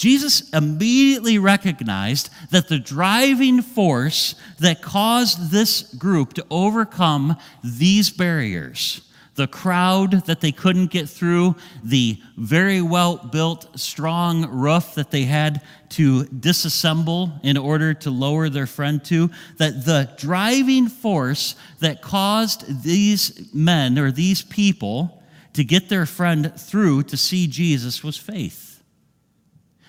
Jesus 0.00 0.48
immediately 0.54 1.38
recognized 1.38 2.30
that 2.50 2.68
the 2.68 2.78
driving 2.78 3.60
force 3.60 4.34
that 4.58 4.80
caused 4.80 5.50
this 5.50 5.82
group 5.94 6.32
to 6.32 6.46
overcome 6.50 7.36
these 7.62 8.08
barriers, 8.08 9.02
the 9.34 9.46
crowd 9.46 10.24
that 10.24 10.40
they 10.40 10.52
couldn't 10.52 10.90
get 10.90 11.06
through, 11.06 11.54
the 11.84 12.18
very 12.38 12.80
well 12.80 13.18
built, 13.18 13.78
strong 13.78 14.50
roof 14.50 14.94
that 14.94 15.10
they 15.10 15.24
had 15.24 15.60
to 15.90 16.24
disassemble 16.24 17.38
in 17.42 17.58
order 17.58 17.92
to 17.92 18.10
lower 18.10 18.48
their 18.48 18.66
friend 18.66 19.04
to, 19.04 19.30
that 19.58 19.84
the 19.84 20.08
driving 20.16 20.88
force 20.88 21.56
that 21.80 22.00
caused 22.00 22.82
these 22.82 23.52
men 23.52 23.98
or 23.98 24.10
these 24.10 24.40
people 24.40 25.19
to 25.54 25.64
get 25.64 25.88
their 25.88 26.06
friend 26.06 26.52
through 26.56 27.04
to 27.04 27.16
see 27.16 27.46
Jesus 27.46 28.04
was 28.04 28.16
faith. 28.16 28.82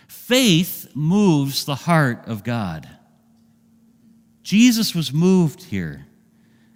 Faith 0.08 0.90
moves 0.94 1.66
the 1.66 1.76
heart 1.76 2.28
of 2.28 2.44
God. 2.44 2.88
Jesus 4.44 4.96
was 4.96 5.14
moved 5.14 5.64
here. 5.64 6.06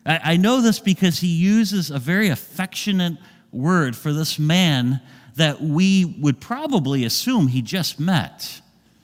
I, 0.06 0.38
know 0.38 0.62
this 0.62 0.80
because 0.80 1.20
he 1.20 1.28
uses 1.28 1.90
a 1.90 1.98
very 1.98 2.30
affectionate 2.30 3.18
word 3.52 3.96
for 3.96 4.14
this 4.14 4.38
man 4.38 5.02
that 5.36 5.62
we 5.62 6.06
would 6.20 6.40
probably 6.40 7.06
assume 7.06 7.48
he 7.48 7.64
just 7.64 8.00
met. 8.00 8.62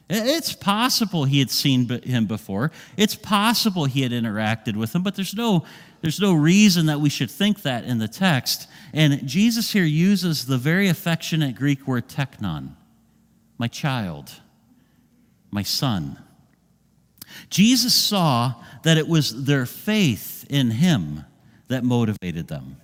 It's 0.09 0.53
possible 0.53 1.23
he 1.23 1.39
had 1.39 1.50
seen 1.50 1.88
him 2.03 2.27
before. 2.27 2.71
It's 2.97 3.15
possible 3.15 3.85
he 3.85 4.01
had 4.01 4.11
interacted 4.11 4.75
with 4.75 4.93
him, 4.93 5.01
but 5.01 5.15
there's 5.15 5.33
no, 5.33 5.65
there's 6.01 6.19
no 6.19 6.33
reason 6.33 6.85
that 6.88 7.00
we 7.00 7.09
should 7.09 7.31
think 7.31 7.63
that 7.63 7.85
in 7.85 7.97
the 7.97 8.07
text. 8.07 8.67
And 8.93 9.25
Jesus 9.27 9.71
here 9.71 9.86
uses 9.86 10.45
the 10.45 10.57
very 10.57 10.89
affectionate 10.89 11.55
Greek 11.55 11.88
word 11.88 12.07
teknon, 12.07 12.75
my 13.57 13.67
child, 13.67 14.31
my 15.50 15.63
son. 15.63 16.19
Jesus 17.50 17.93
saw 17.93 18.55
that 18.83 18.98
it 18.98 19.07
was 19.07 19.45
their 19.45 19.65
faith 19.65 20.45
in 20.50 20.71
him 20.71 21.24
that 21.69 21.83
motivated 21.83 22.48
them. 22.48 22.77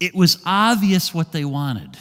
It 0.00 0.14
was 0.14 0.40
obvious 0.46 1.12
what 1.12 1.32
they 1.32 1.44
wanted. 1.44 1.98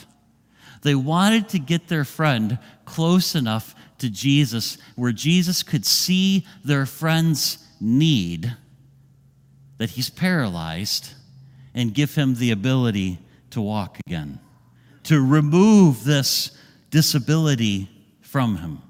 They 0.83 0.95
wanted 0.95 1.49
to 1.49 1.59
get 1.59 1.87
their 1.87 2.05
friend 2.05 2.59
close 2.85 3.35
enough 3.35 3.75
to 3.97 4.09
Jesus 4.09 4.77
where 4.95 5.11
Jesus 5.11 5.63
could 5.63 5.85
see 5.85 6.45
their 6.63 6.85
friend's 6.85 7.57
need, 7.81 8.55
that 9.79 9.91
he's 9.91 10.09
paralyzed, 10.09 11.13
and 11.77 11.93
give 11.93 12.15
him 12.15 12.33
the 12.33 12.49
ability 12.49 13.19
to 13.51 13.61
walk 13.61 13.99
again, 14.07 14.39
to 15.03 15.23
remove 15.23 16.03
this 16.03 16.49
disability 16.89 17.87
from 18.19 18.57
him. 18.57 18.81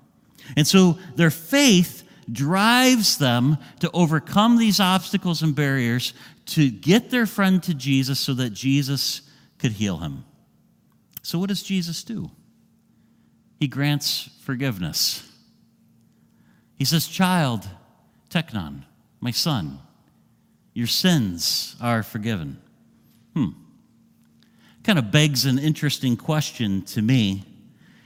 And 0.55 0.65
so 0.65 0.97
their 1.15 1.29
faith 1.29 2.03
drives 2.31 3.17
them 3.17 3.57
to 3.81 3.91
overcome 3.91 4.57
these 4.57 4.79
obstacles 4.79 5.41
and 5.41 5.53
barriers 5.53 6.13
to 6.45 6.71
get 6.71 7.09
their 7.09 7.25
friend 7.25 7.61
to 7.63 7.73
Jesus 7.73 8.21
so 8.21 8.33
that 8.35 8.51
Jesus 8.51 9.21
could 9.57 9.73
heal 9.73 9.97
him. 9.97 10.23
So, 11.23 11.39
what 11.39 11.49
does 11.49 11.63
Jesus 11.63 12.03
do? 12.03 12.31
He 13.59 13.67
grants 13.67 14.29
forgiveness. 14.43 15.29
He 16.77 16.85
says, 16.85 17.07
Child, 17.07 17.67
Teknon, 18.29 18.83
my 19.19 19.31
son, 19.31 19.79
your 20.73 20.87
sins 20.87 21.75
are 21.81 22.01
forgiven. 22.01 22.61
Hmm. 23.37 23.49
Kind 24.83 24.97
of 24.97 25.11
begs 25.11 25.45
an 25.45 25.59
interesting 25.59 26.17
question 26.17 26.81
to 26.85 27.03
me. 27.03 27.43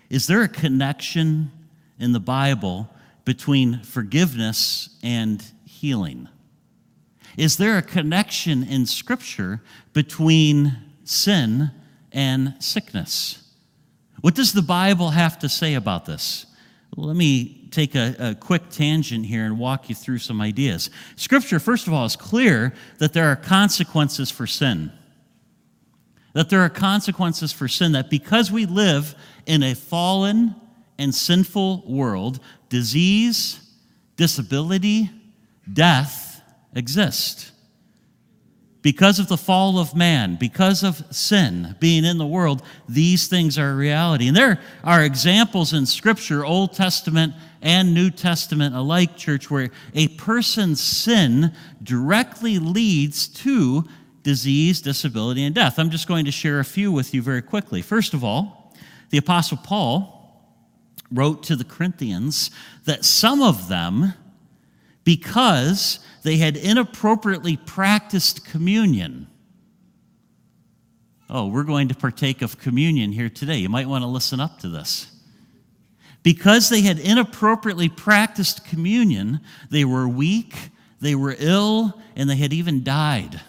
Is 0.10 0.28
there 0.28 0.42
a 0.42 0.50
connection 0.50 1.52
in 1.98 2.12
the 2.12 2.20
Bible 2.20 2.90
between 3.24 3.82
forgiveness 3.82 4.98
and 5.02 5.42
healing? 5.64 6.28
Is 7.38 7.56
there 7.56 7.78
a 7.78 7.82
connection 7.82 8.62
in 8.64 8.86
Scripture 8.86 9.62
between 9.94 10.76
sin 11.06 11.72
and 12.12 12.56
sickness? 12.60 13.54
What 14.20 14.36
does 14.36 14.52
the 14.52 14.62
Bible 14.62 15.12
have 15.12 15.40
to 15.40 15.48
say 15.48 15.76
about 15.76 16.06
this? 16.06 16.46
Let 16.98 17.16
me 17.16 17.62
take 17.72 17.96
a, 17.96 18.16
a, 18.20 18.36
quick 18.36 18.70
tangent 18.70 19.26
here 19.26 19.46
and 19.46 19.58
walk 19.58 19.90
you 19.90 19.96
through 19.96 20.20
some 20.20 20.42
ideas. 20.42 20.90
Scripture, 21.16 21.60
first 21.60 21.88
of 21.88 21.94
all, 21.94 22.06
is 22.06 22.18
clear 22.18 22.74
that 22.98 23.14
there 23.14 23.26
are 23.28 23.36
consequences 23.38 24.30
for 24.30 24.46
sin. 24.46 24.92
That 26.34 26.50
there 26.50 26.62
are 26.62 26.70
consequences 26.70 27.52
for 27.52 27.68
sin, 27.68 27.92
that 27.92 28.10
because 28.10 28.52
we 28.52 28.66
live 28.66 29.16
in 29.46 29.64
a 29.64 29.74
fallen 29.74 30.56
and 30.98 31.14
sinful 31.14 31.84
world, 31.88 32.40
disease, 32.70 33.60
disability, 34.16 35.10
death 35.72 36.42
exist 36.74 37.52
because 38.82 39.20
of 39.20 39.28
the 39.28 39.38
fall 39.38 39.78
of 39.78 39.96
man, 39.96 40.36
because 40.36 40.84
of 40.84 41.04
sin 41.12 41.76
being 41.80 42.04
in 42.04 42.18
the 42.18 42.26
world, 42.26 42.64
these 42.90 43.28
things 43.28 43.58
are 43.58 43.72
a 43.72 43.76
reality. 43.76 44.28
And 44.28 44.36
there 44.36 44.60
are 44.84 45.04
examples 45.04 45.74
in 45.74 45.86
Scripture, 45.86 46.44
Old 46.46 46.74
Testament 46.74 47.34
and 47.62 47.94
New 47.94 48.10
Testament 48.10 48.76
alike, 48.76 49.16
church, 49.18 49.52
where 49.52 49.70
a 49.94 50.08
person's 50.10 50.82
sin 50.82 51.54
directly 51.84 52.58
leads 52.58 53.28
to 53.28 53.88
disease, 54.24 54.82
disability, 54.82 55.44
and 55.44 55.56
death. 55.56 55.80
I'm 55.80 55.90
just 55.90 56.08
going 56.08 56.26
to 56.26 56.32
share 56.32 56.60
a 56.60 56.66
few 56.66 56.92
with 56.92 57.14
you 57.14 57.22
very 57.22 57.42
quickly. 57.42 57.82
First 57.82 58.14
of 58.14 58.24
all, 58.24 58.74
the 59.10 59.18
Apostle 59.18 59.58
Paul 59.58 60.18
wrote 61.12 61.44
to 61.44 61.56
the 61.56 61.64
Corinthians 61.64 62.52
that 62.86 63.04
some 63.04 63.42
of 63.42 63.68
them, 63.68 64.14
because 65.04 66.00
they 66.24 66.38
had 66.38 66.56
inappropriately 66.56 67.58
practiced 67.58 68.46
communion. 68.46 69.28
Oh, 71.30 71.48
we're 71.48 71.64
going 71.64 71.88
to 71.88 71.96
partake 71.96 72.42
of 72.42 72.60
communion 72.60 73.12
here 73.12 73.30
today. 73.30 73.58
You 73.58 73.70
might 73.70 73.88
want 73.88 74.04
to 74.04 74.08
listen 74.08 74.40
up 74.40 74.60
to 74.60 74.70
this. 74.70 75.08
Because 76.24 76.70
they 76.70 76.82
had 76.82 77.00
inappropriately 77.00 77.90
practiced 77.90 78.66
communion, 78.66 79.40
they 79.72 79.84
were 79.86 80.08
weak, 80.08 80.56
they 81.00 81.16
were 81.16 81.36
ill, 81.40 82.00
and 82.16 82.30
they 82.30 82.36
had 82.36 82.54
even 82.54 82.84
died 82.84 83.42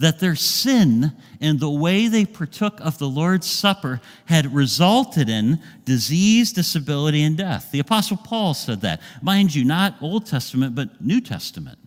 that 0.00 0.18
their 0.18 0.34
sin 0.34 1.12
and 1.42 1.60
the 1.60 1.70
way 1.70 2.08
they 2.08 2.24
partook 2.24 2.80
of 2.80 2.96
the 2.96 3.06
Lord's 3.08 3.46
Supper 3.46 4.00
had 4.24 4.52
resulted 4.54 5.28
in 5.28 5.60
disease, 5.84 6.52
disability, 6.52 7.22
and 7.22 7.36
death. 7.36 7.70
The 7.70 7.80
Apostle 7.80 8.16
Paul 8.16 8.54
said 8.54 8.80
that. 8.80 9.02
Mind 9.20 9.54
you, 9.54 9.62
not 9.62 9.96
Old 10.00 10.24
Testament, 10.24 10.74
but 10.74 11.02
New 11.02 11.20
Testament. 11.20 11.78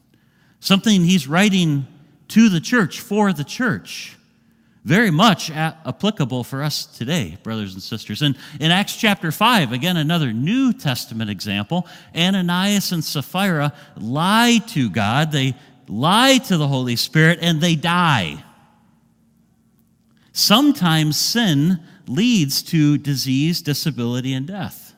Something 0.60 1.04
he's 1.04 1.28
writing 1.28 1.88
to 2.30 2.50
the 2.50 2.62
church, 2.62 3.00
for 3.00 3.34
the 3.34 3.44
church. 3.44 4.16
Very 4.84 5.12
much 5.12 5.50
applicable 5.50 6.44
for 6.44 6.62
us 6.62 6.86
today, 6.86 7.38
brothers 7.42 7.74
and 7.74 7.82
sisters. 7.82 8.22
And 8.22 8.36
in 8.60 8.70
Acts 8.70 8.96
chapter 8.96 9.32
5, 9.32 9.72
again, 9.72 9.98
another 9.98 10.34
New 10.34 10.72
Testament 10.72 11.32
example, 11.32 11.88
Ananias 12.16 12.92
and 12.92 13.04
Sapphira 13.04 13.74
lie 13.98 14.60
to 14.68 14.90
God. 14.90 15.32
They 15.32 15.56
lie 15.88 16.38
to 16.40 16.58
the 16.58 16.68
Holy 16.68 16.96
Spirit 16.96 17.40
and 17.42 17.62
they 17.62 17.76
die. 17.76 18.44
Sometimes 20.32 21.18
sin 21.18 21.80
leads 22.08 22.64
to 22.64 22.98
disease, 22.98 23.62
disability, 23.62 24.34
and 24.34 24.48
death. 24.48 24.96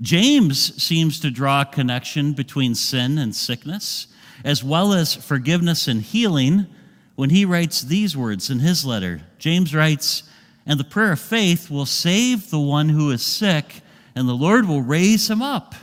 James 0.00 0.82
seems 0.82 1.20
to 1.20 1.30
draw 1.30 1.62
a 1.62 1.66
connection 1.66 2.32
between 2.32 2.74
sin 2.74 3.18
and 3.18 3.34
sickness, 3.34 4.08
as 4.44 4.64
well 4.64 4.92
as 4.92 5.14
forgiveness 5.14 5.86
and 5.86 6.02
healing, 6.02 6.66
when 7.14 7.30
he 7.30 7.44
writes 7.44 7.82
these 7.82 8.16
words 8.16 8.50
in 8.50 8.58
his 8.58 8.84
letter. 8.84 9.22
James 9.38 9.74
writes, 9.74 10.22
And 10.66 10.80
the 10.80 10.84
prayer 10.84 11.12
of 11.12 11.20
faith 11.20 11.70
will 11.70 11.86
save 11.86 12.50
the 12.50 12.58
one 12.58 12.88
who 12.88 13.10
is 13.10 13.22
sick, 13.22 13.82
and 14.16 14.28
the 14.28 14.32
Lord 14.32 14.66
will 14.66 14.82
raise 14.82 15.30
him 15.30 15.42
up. 15.42 15.74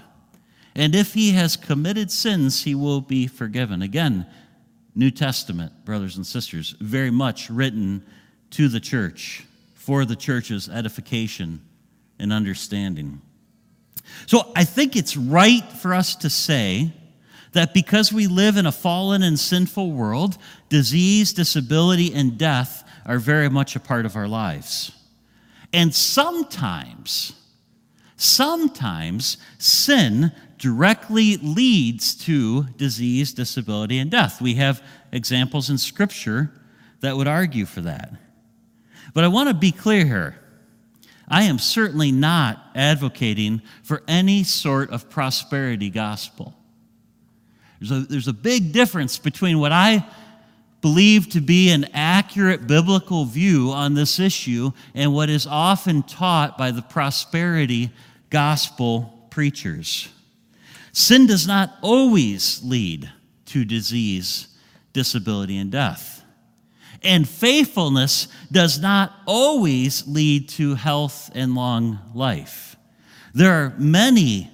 And 0.76 0.96
if 0.96 1.14
he 1.14 1.32
has 1.32 1.56
committed 1.56 2.12
sins, 2.12 2.64
he 2.64 2.74
will 2.76 3.02
be 3.02 3.28
forgiven. 3.28 3.82
Again, 3.82 4.26
New 5.00 5.12
Testament, 5.12 5.86
brothers 5.86 6.18
and 6.18 6.28
sisters, 6.28 6.76
very 6.82 7.10
much 7.10 7.50
written 7.50 8.06
to 8.52 8.68
the 8.68 8.82
church 8.82 9.46
for 9.74 10.04
the 10.04 10.16
church's 10.16 10.68
edification 10.68 11.62
and 12.20 12.34
understanding. 12.34 13.22
So 14.26 14.52
I 14.58 14.66
think 14.66 14.98
it's 14.98 15.16
right 15.16 15.64
for 15.72 15.94
us 15.94 16.18
to 16.18 16.30
say 16.30 16.92
that 17.54 17.74
because 17.74 18.12
we 18.12 18.28
live 18.28 18.58
in 18.58 18.66
a 18.66 18.74
fallen 18.74 19.24
and 19.24 19.40
sinful 19.40 19.94
world, 19.94 20.38
disease, 20.68 21.32
disability, 21.32 22.14
and 22.14 22.38
death 22.38 22.84
are 23.06 23.20
very 23.20 23.50
much 23.50 23.78
a 23.78 23.80
part 23.80 24.06
of 24.06 24.18
our 24.18 24.28
lives. 24.28 24.92
And 25.72 25.96
sometimes, 25.96 27.34
sometimes 28.18 29.38
sin 29.60 30.34
directly 30.60 31.38
leads 31.38 32.14
to 32.14 32.64
disease, 32.78 33.34
disability, 33.34 33.98
and 33.98 34.12
death. 34.12 34.42
We 34.42 34.56
have 34.56 34.84
examples 35.12 35.70
in 35.70 35.78
Scripture 35.78 36.52
that 37.00 37.16
would 37.18 37.28
argue 37.28 37.66
for 37.66 37.82
that. 37.82 38.14
But 39.14 39.24
I 39.24 39.30
want 39.30 39.48
to 39.50 39.56
be 39.56 39.72
clear 39.72 40.06
here. 40.06 40.40
I 41.28 41.44
am 41.44 41.60
certainly 41.60 42.12
not 42.12 42.64
advocating 42.76 43.62
for 43.84 44.04
any 44.08 44.44
sort 44.44 44.90
of 44.90 45.10
prosperity 45.10 45.90
gospel. 45.90 46.56
There's 47.80 47.92
a, 47.92 48.00
there's 48.02 48.28
a 48.28 48.34
big 48.34 48.74
difference 48.74 49.18
between 49.18 49.60
what 49.60 49.72
I 49.72 50.06
believe 50.82 51.30
to 51.30 51.42
be 51.42 51.70
an 51.70 51.86
accurate 51.94 52.68
biblical 52.68 53.26
view 53.26 53.72
on 53.72 53.94
this 53.94 54.20
issue 54.20 54.72
and 54.94 55.14
what 55.14 55.30
is 55.30 55.46
often 55.46 56.04
taught 56.04 56.58
by 56.58 56.72
the 56.72 56.82
prosperity 56.82 57.92
gospel 58.30 59.28
preachers. 59.30 60.10
Sin 60.92 61.28
does 61.28 61.48
not 61.48 61.76
always 61.82 62.62
lead 62.64 63.12
to 63.46 63.66
disease, 63.66 64.48
disability, 64.94 65.58
and 65.58 65.72
death. 65.72 66.24
And 67.02 67.28
faithfulness 67.28 68.28
does 68.52 68.80
not 68.80 69.14
always 69.26 70.08
lead 70.08 70.50
to 70.50 70.76
health 70.76 71.32
and 71.34 71.56
long 71.56 72.00
life. 72.14 72.76
There 73.34 73.54
are 73.54 73.74
many, 73.78 74.52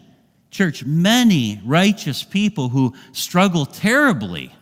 church, 0.52 0.86
many 0.86 1.62
righteous 1.66 2.24
people 2.24 2.70
who 2.70 2.94
struggle 3.14 3.66
terribly 3.66 4.54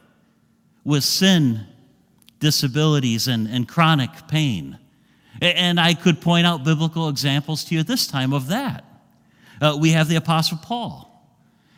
with 0.83 1.03
sin, 1.03 1.65
disabilities, 2.39 3.27
and, 3.27 3.47
and 3.47 3.67
chronic 3.67 4.27
pain. 4.27 4.77
And 5.41 5.79
I 5.79 5.93
could 5.93 6.21
point 6.21 6.47
out 6.47 6.63
biblical 6.63 7.09
examples 7.09 7.65
to 7.65 7.75
you 7.75 7.81
at 7.81 7.87
this 7.87 8.07
time 8.07 8.33
of 8.33 8.47
that. 8.47 8.85
Uh, 9.59 9.77
we 9.79 9.91
have 9.91 10.07
the 10.07 10.15
Apostle 10.15 10.57
Paul 10.61 11.12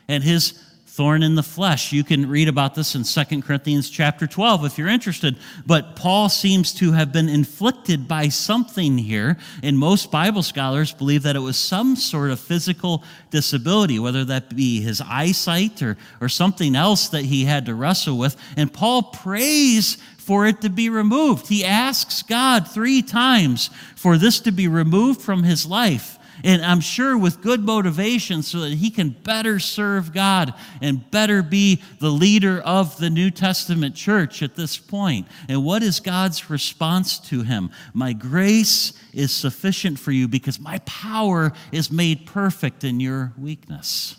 and 0.07 0.23
his 0.23 0.61
thorn 0.95 1.23
in 1.23 1.35
the 1.35 1.43
flesh. 1.43 1.91
You 1.91 2.05
can 2.05 2.29
read 2.29 2.47
about 2.47 2.73
this 2.73 2.95
in 2.95 3.03
2 3.03 3.41
Corinthians 3.41 3.89
chapter 3.89 4.25
12 4.25 4.63
if 4.63 4.77
you're 4.77 4.87
interested. 4.87 5.35
But 5.65 5.97
Paul 5.97 6.29
seems 6.29 6.73
to 6.75 6.93
have 6.93 7.11
been 7.11 7.27
inflicted 7.27 8.07
by 8.07 8.29
something 8.29 8.97
here, 8.97 9.35
and 9.61 9.77
most 9.77 10.09
Bible 10.09 10.41
scholars 10.41 10.93
believe 10.93 11.23
that 11.23 11.35
it 11.35 11.39
was 11.39 11.57
some 11.57 11.97
sort 11.97 12.31
of 12.31 12.39
physical 12.39 13.03
disability, 13.29 13.99
whether 13.99 14.23
that 14.23 14.55
be 14.55 14.79
his 14.79 15.01
eyesight 15.01 15.81
or, 15.81 15.97
or 16.21 16.29
something 16.29 16.77
else 16.77 17.09
that 17.09 17.25
he 17.25 17.43
had 17.43 17.65
to 17.65 17.75
wrestle 17.75 18.17
with. 18.17 18.37
And 18.55 18.71
Paul 18.71 19.03
prays 19.03 19.97
for 20.17 20.47
it 20.47 20.61
to 20.61 20.69
be 20.69 20.87
removed. 20.87 21.47
He 21.47 21.65
asks 21.65 22.23
God 22.23 22.71
three 22.71 23.01
times 23.01 23.69
for 23.97 24.17
this 24.17 24.39
to 24.39 24.51
be 24.53 24.69
removed 24.69 25.21
from 25.21 25.43
his 25.43 25.65
life 25.65 26.17
and 26.45 26.63
I'm 26.63 26.79
sure 26.79 27.17
with 27.17 27.41
good 27.41 27.61
motivation 27.61 28.43
so 28.43 28.59
that 28.59 28.73
he 28.73 28.91
can 28.91 29.09
better 29.09 29.57
serve 29.57 30.13
God 30.13 30.53
and 30.79 31.09
better 31.09 31.41
be 31.41 31.81
the 31.99 32.11
leader 32.11 32.61
of 32.61 32.97
the 32.99 33.09
New 33.09 33.31
Testament 33.31 33.95
church 33.95 34.43
at 34.43 34.55
this 34.55 34.77
point. 34.77 35.27
And 35.49 35.65
what 35.65 35.81
is 35.81 35.99
God's 35.99 36.47
response 36.47 37.17
to 37.29 37.41
him? 37.41 37.71
My 37.95 38.13
grace 38.13 38.93
is 39.11 39.33
sufficient 39.33 39.97
for 39.97 40.11
you 40.11 40.27
because 40.27 40.59
my 40.59 40.77
power 40.85 41.51
is 41.71 41.89
made 41.89 42.27
perfect 42.27 42.83
in 42.83 42.99
your 42.99 43.33
weakness. 43.39 44.15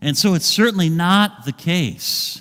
And 0.00 0.16
so 0.16 0.34
it's 0.34 0.46
certainly 0.46 0.88
not 0.88 1.44
the 1.44 1.52
case 1.52 2.40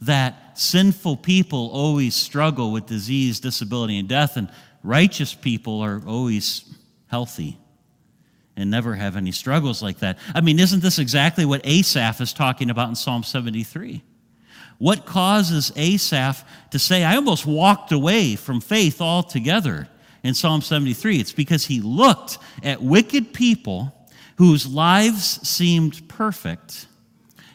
that 0.00 0.58
sinful 0.58 1.18
people 1.18 1.68
always 1.70 2.14
struggle 2.14 2.72
with 2.72 2.86
disease, 2.86 3.40
disability, 3.40 3.98
and 3.98 4.08
death, 4.08 4.38
and 4.38 4.50
righteous 4.82 5.34
people 5.34 5.82
are 5.82 6.02
always 6.06 6.64
healthy 7.12 7.58
and 8.56 8.70
never 8.70 8.94
have 8.94 9.16
any 9.16 9.32
struggles 9.32 9.82
like 9.82 9.98
that. 9.98 10.18
I 10.34 10.40
mean, 10.40 10.58
isn't 10.58 10.82
this 10.82 10.98
exactly 10.98 11.44
what 11.44 11.60
Asaph 11.62 12.22
is 12.22 12.32
talking 12.32 12.70
about 12.70 12.88
in 12.88 12.94
Psalm 12.94 13.22
73? 13.22 14.02
What 14.78 15.04
causes 15.04 15.70
Asaph 15.76 16.42
to 16.70 16.78
say, 16.78 17.04
I 17.04 17.16
almost 17.16 17.44
walked 17.44 17.92
away 17.92 18.34
from 18.34 18.62
faith 18.62 19.02
altogether 19.02 19.88
in 20.22 20.32
Psalm 20.32 20.62
73? 20.62 21.20
It's 21.20 21.32
because 21.32 21.66
he 21.66 21.82
looked 21.82 22.38
at 22.62 22.82
wicked 22.82 23.34
people 23.34 23.94
whose 24.36 24.66
lives 24.66 25.46
seemed 25.46 26.08
perfect, 26.08 26.86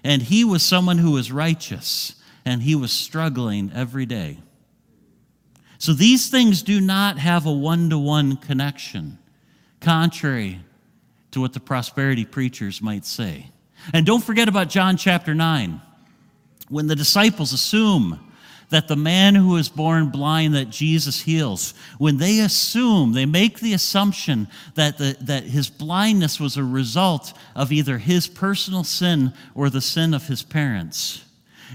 and 0.04 0.22
he 0.22 0.44
was 0.44 0.62
someone 0.62 1.00
who 1.00 1.12
was 1.12 1.32
righteous, 1.32 2.14
and 2.46 2.62
he 2.62 2.76
was 2.76 2.92
struggling 2.92 3.72
every 3.74 4.06
day. 4.06 4.38
So 5.80 5.94
these 5.94 6.30
things 6.30 6.62
do 6.62 6.80
not 6.80 7.18
have 7.18 7.48
a 7.48 7.52
one 7.52 7.90
to 7.90 7.98
one 7.98 8.38
connection 8.38 9.18
contrary 9.88 10.60
to 11.32 11.40
what 11.40 11.54
the 11.54 11.62
prosperity 11.62 12.26
preachers 12.26 12.82
might 12.82 13.06
say. 13.06 13.50
And 13.94 14.06
don't 14.06 14.22
forget 14.22 14.50
about 14.50 14.68
John 14.68 14.98
chapter 14.98 15.34
9, 15.34 15.82
when 16.68 16.88
the 16.88 16.96
disciples 16.96 17.54
assume 17.54 18.20
that 18.70 18.90
the 18.90 18.98
man 18.98 19.34
who 19.34 19.56
is 19.56 19.70
born 19.70 20.10
blind 20.10 20.56
that 20.56 20.70
Jesus 20.70 21.22
heals, 21.22 21.74
when 22.00 22.18
they 22.18 22.42
assume, 22.42 23.14
they 23.14 23.26
make 23.26 23.62
the 23.62 23.74
assumption 23.74 24.50
that, 24.76 24.98
the, 24.98 25.16
that 25.22 25.44
his 25.44 25.70
blindness 25.70 26.38
was 26.38 26.58
a 26.58 26.66
result 26.66 27.32
of 27.56 27.72
either 27.72 27.98
his 27.98 28.28
personal 28.28 28.84
sin 28.84 29.32
or 29.56 29.70
the 29.70 29.80
sin 29.80 30.14
of 30.14 30.28
his 30.28 30.44
parents. 30.44 31.24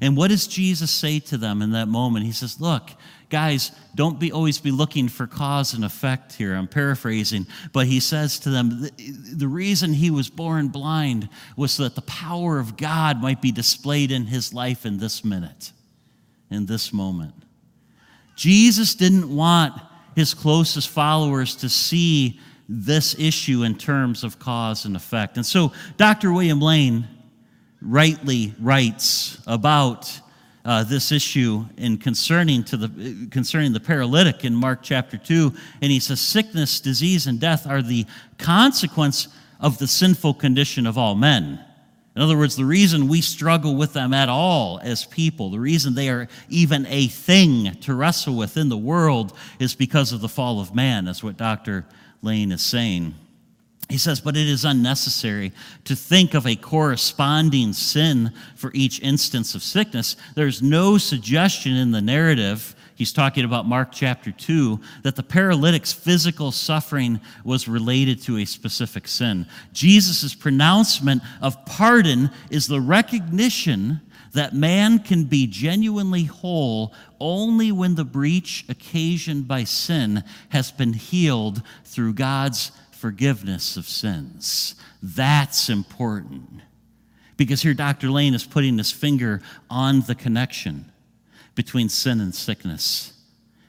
And 0.02 0.18
what 0.18 0.28
does 0.28 0.46
Jesus 0.46 0.90
say 0.90 1.18
to 1.20 1.38
them 1.38 1.62
in 1.62 1.70
that 1.70 1.88
moment? 1.88 2.26
He 2.26 2.32
says, 2.32 2.60
Look, 2.60 2.90
guys, 3.32 3.72
don't 3.94 4.20
be 4.20 4.30
always 4.30 4.58
be 4.58 4.70
looking 4.70 5.08
for 5.08 5.26
cause 5.26 5.72
and 5.72 5.86
effect 5.86 6.34
here. 6.34 6.54
I'm 6.54 6.68
paraphrasing, 6.68 7.46
but 7.72 7.86
he 7.86 7.98
says 7.98 8.38
to 8.40 8.50
them, 8.50 8.90
the 9.34 9.48
reason 9.48 9.94
he 9.94 10.10
was 10.10 10.28
born 10.28 10.68
blind 10.68 11.30
was 11.56 11.72
so 11.72 11.84
that 11.84 11.94
the 11.94 12.02
power 12.02 12.58
of 12.58 12.76
God 12.76 13.22
might 13.22 13.40
be 13.40 13.50
displayed 13.50 14.12
in 14.12 14.26
his 14.26 14.52
life 14.52 14.84
in 14.84 14.98
this 14.98 15.24
minute, 15.24 15.72
in 16.50 16.66
this 16.66 16.92
moment. 16.92 17.34
Jesus 18.36 18.94
didn't 18.94 19.34
want 19.34 19.80
his 20.14 20.34
closest 20.34 20.90
followers 20.90 21.56
to 21.56 21.70
see 21.70 22.38
this 22.68 23.18
issue 23.18 23.62
in 23.62 23.78
terms 23.78 24.24
of 24.24 24.38
cause 24.38 24.84
and 24.84 24.94
effect. 24.94 25.38
And 25.38 25.46
so 25.46 25.72
Dr. 25.96 26.32
William 26.32 26.60
Lane 26.60 27.08
rightly 27.80 28.54
writes 28.60 29.42
about 29.46 30.20
uh, 30.64 30.84
this 30.84 31.10
issue 31.10 31.64
in 31.76 31.98
concerning 31.98 32.62
to 32.64 32.76
the 32.76 33.28
concerning 33.30 33.72
the 33.72 33.80
paralytic 33.80 34.44
in 34.44 34.54
Mark 34.54 34.80
chapter 34.82 35.16
2 35.16 35.52
and 35.80 35.90
he 35.90 35.98
says 35.98 36.20
sickness 36.20 36.80
disease 36.80 37.26
and 37.26 37.40
death 37.40 37.66
are 37.66 37.82
the 37.82 38.06
consequence 38.38 39.28
of 39.60 39.78
the 39.78 39.86
sinful 39.86 40.34
condition 40.34 40.86
of 40.86 40.96
all 40.96 41.14
men 41.14 41.58
in 42.14 42.22
other 42.22 42.36
words 42.38 42.54
the 42.54 42.64
reason 42.64 43.08
we 43.08 43.20
struggle 43.20 43.74
with 43.74 43.92
them 43.92 44.14
at 44.14 44.28
all 44.28 44.78
as 44.82 45.04
people 45.04 45.50
the 45.50 45.58
reason 45.58 45.94
they 45.94 46.08
are 46.08 46.28
even 46.48 46.86
a 46.86 47.08
thing 47.08 47.74
to 47.80 47.94
wrestle 47.94 48.36
with 48.36 48.56
in 48.56 48.68
the 48.68 48.76
world 48.76 49.36
is 49.58 49.74
because 49.74 50.12
of 50.12 50.20
the 50.20 50.28
fall 50.28 50.60
of 50.60 50.74
man 50.74 51.04
that's 51.04 51.24
what 51.24 51.36
Dr. 51.36 51.84
Lane 52.22 52.52
is 52.52 52.62
saying 52.62 53.14
he 53.92 53.98
says, 53.98 54.20
but 54.20 54.38
it 54.38 54.48
is 54.48 54.64
unnecessary 54.64 55.52
to 55.84 55.94
think 55.94 56.32
of 56.32 56.46
a 56.46 56.56
corresponding 56.56 57.74
sin 57.74 58.32
for 58.56 58.70
each 58.72 59.00
instance 59.00 59.54
of 59.54 59.62
sickness. 59.62 60.16
There's 60.34 60.62
no 60.62 60.96
suggestion 60.96 61.76
in 61.76 61.90
the 61.90 62.00
narrative 62.00 62.74
he's 62.94 63.12
talking 63.12 63.44
about 63.44 63.66
Mark 63.66 63.90
chapter 63.92 64.32
2, 64.32 64.80
that 65.02 65.16
the 65.16 65.22
paralytic's 65.22 65.92
physical 65.92 66.52
suffering 66.52 67.20
was 67.44 67.68
related 67.68 68.22
to 68.22 68.38
a 68.38 68.46
specific 68.46 69.06
sin. 69.06 69.46
Jesus' 69.74 70.34
pronouncement 70.34 71.22
of 71.42 71.62
pardon 71.66 72.30
is 72.50 72.66
the 72.66 72.80
recognition 72.80 74.00
that 74.32 74.54
man 74.54 75.00
can 75.00 75.24
be 75.24 75.46
genuinely 75.46 76.24
whole 76.24 76.94
only 77.20 77.70
when 77.70 77.94
the 77.94 78.04
breach 78.04 78.64
occasioned 78.70 79.46
by 79.46 79.64
sin 79.64 80.24
has 80.48 80.72
been 80.72 80.94
healed 80.94 81.60
through 81.84 82.14
God's 82.14 82.72
forgiveness 83.02 83.76
of 83.76 83.84
sins. 83.84 84.76
That's 85.02 85.68
important. 85.68 86.60
Because 87.36 87.60
here, 87.62 87.74
Dr. 87.74 88.10
Lane 88.10 88.32
is 88.32 88.46
putting 88.46 88.78
his 88.78 88.92
finger 88.92 89.42
on 89.68 90.02
the 90.02 90.14
connection 90.14 90.92
between 91.56 91.88
sin 91.88 92.20
and 92.20 92.32
sickness 92.32 93.12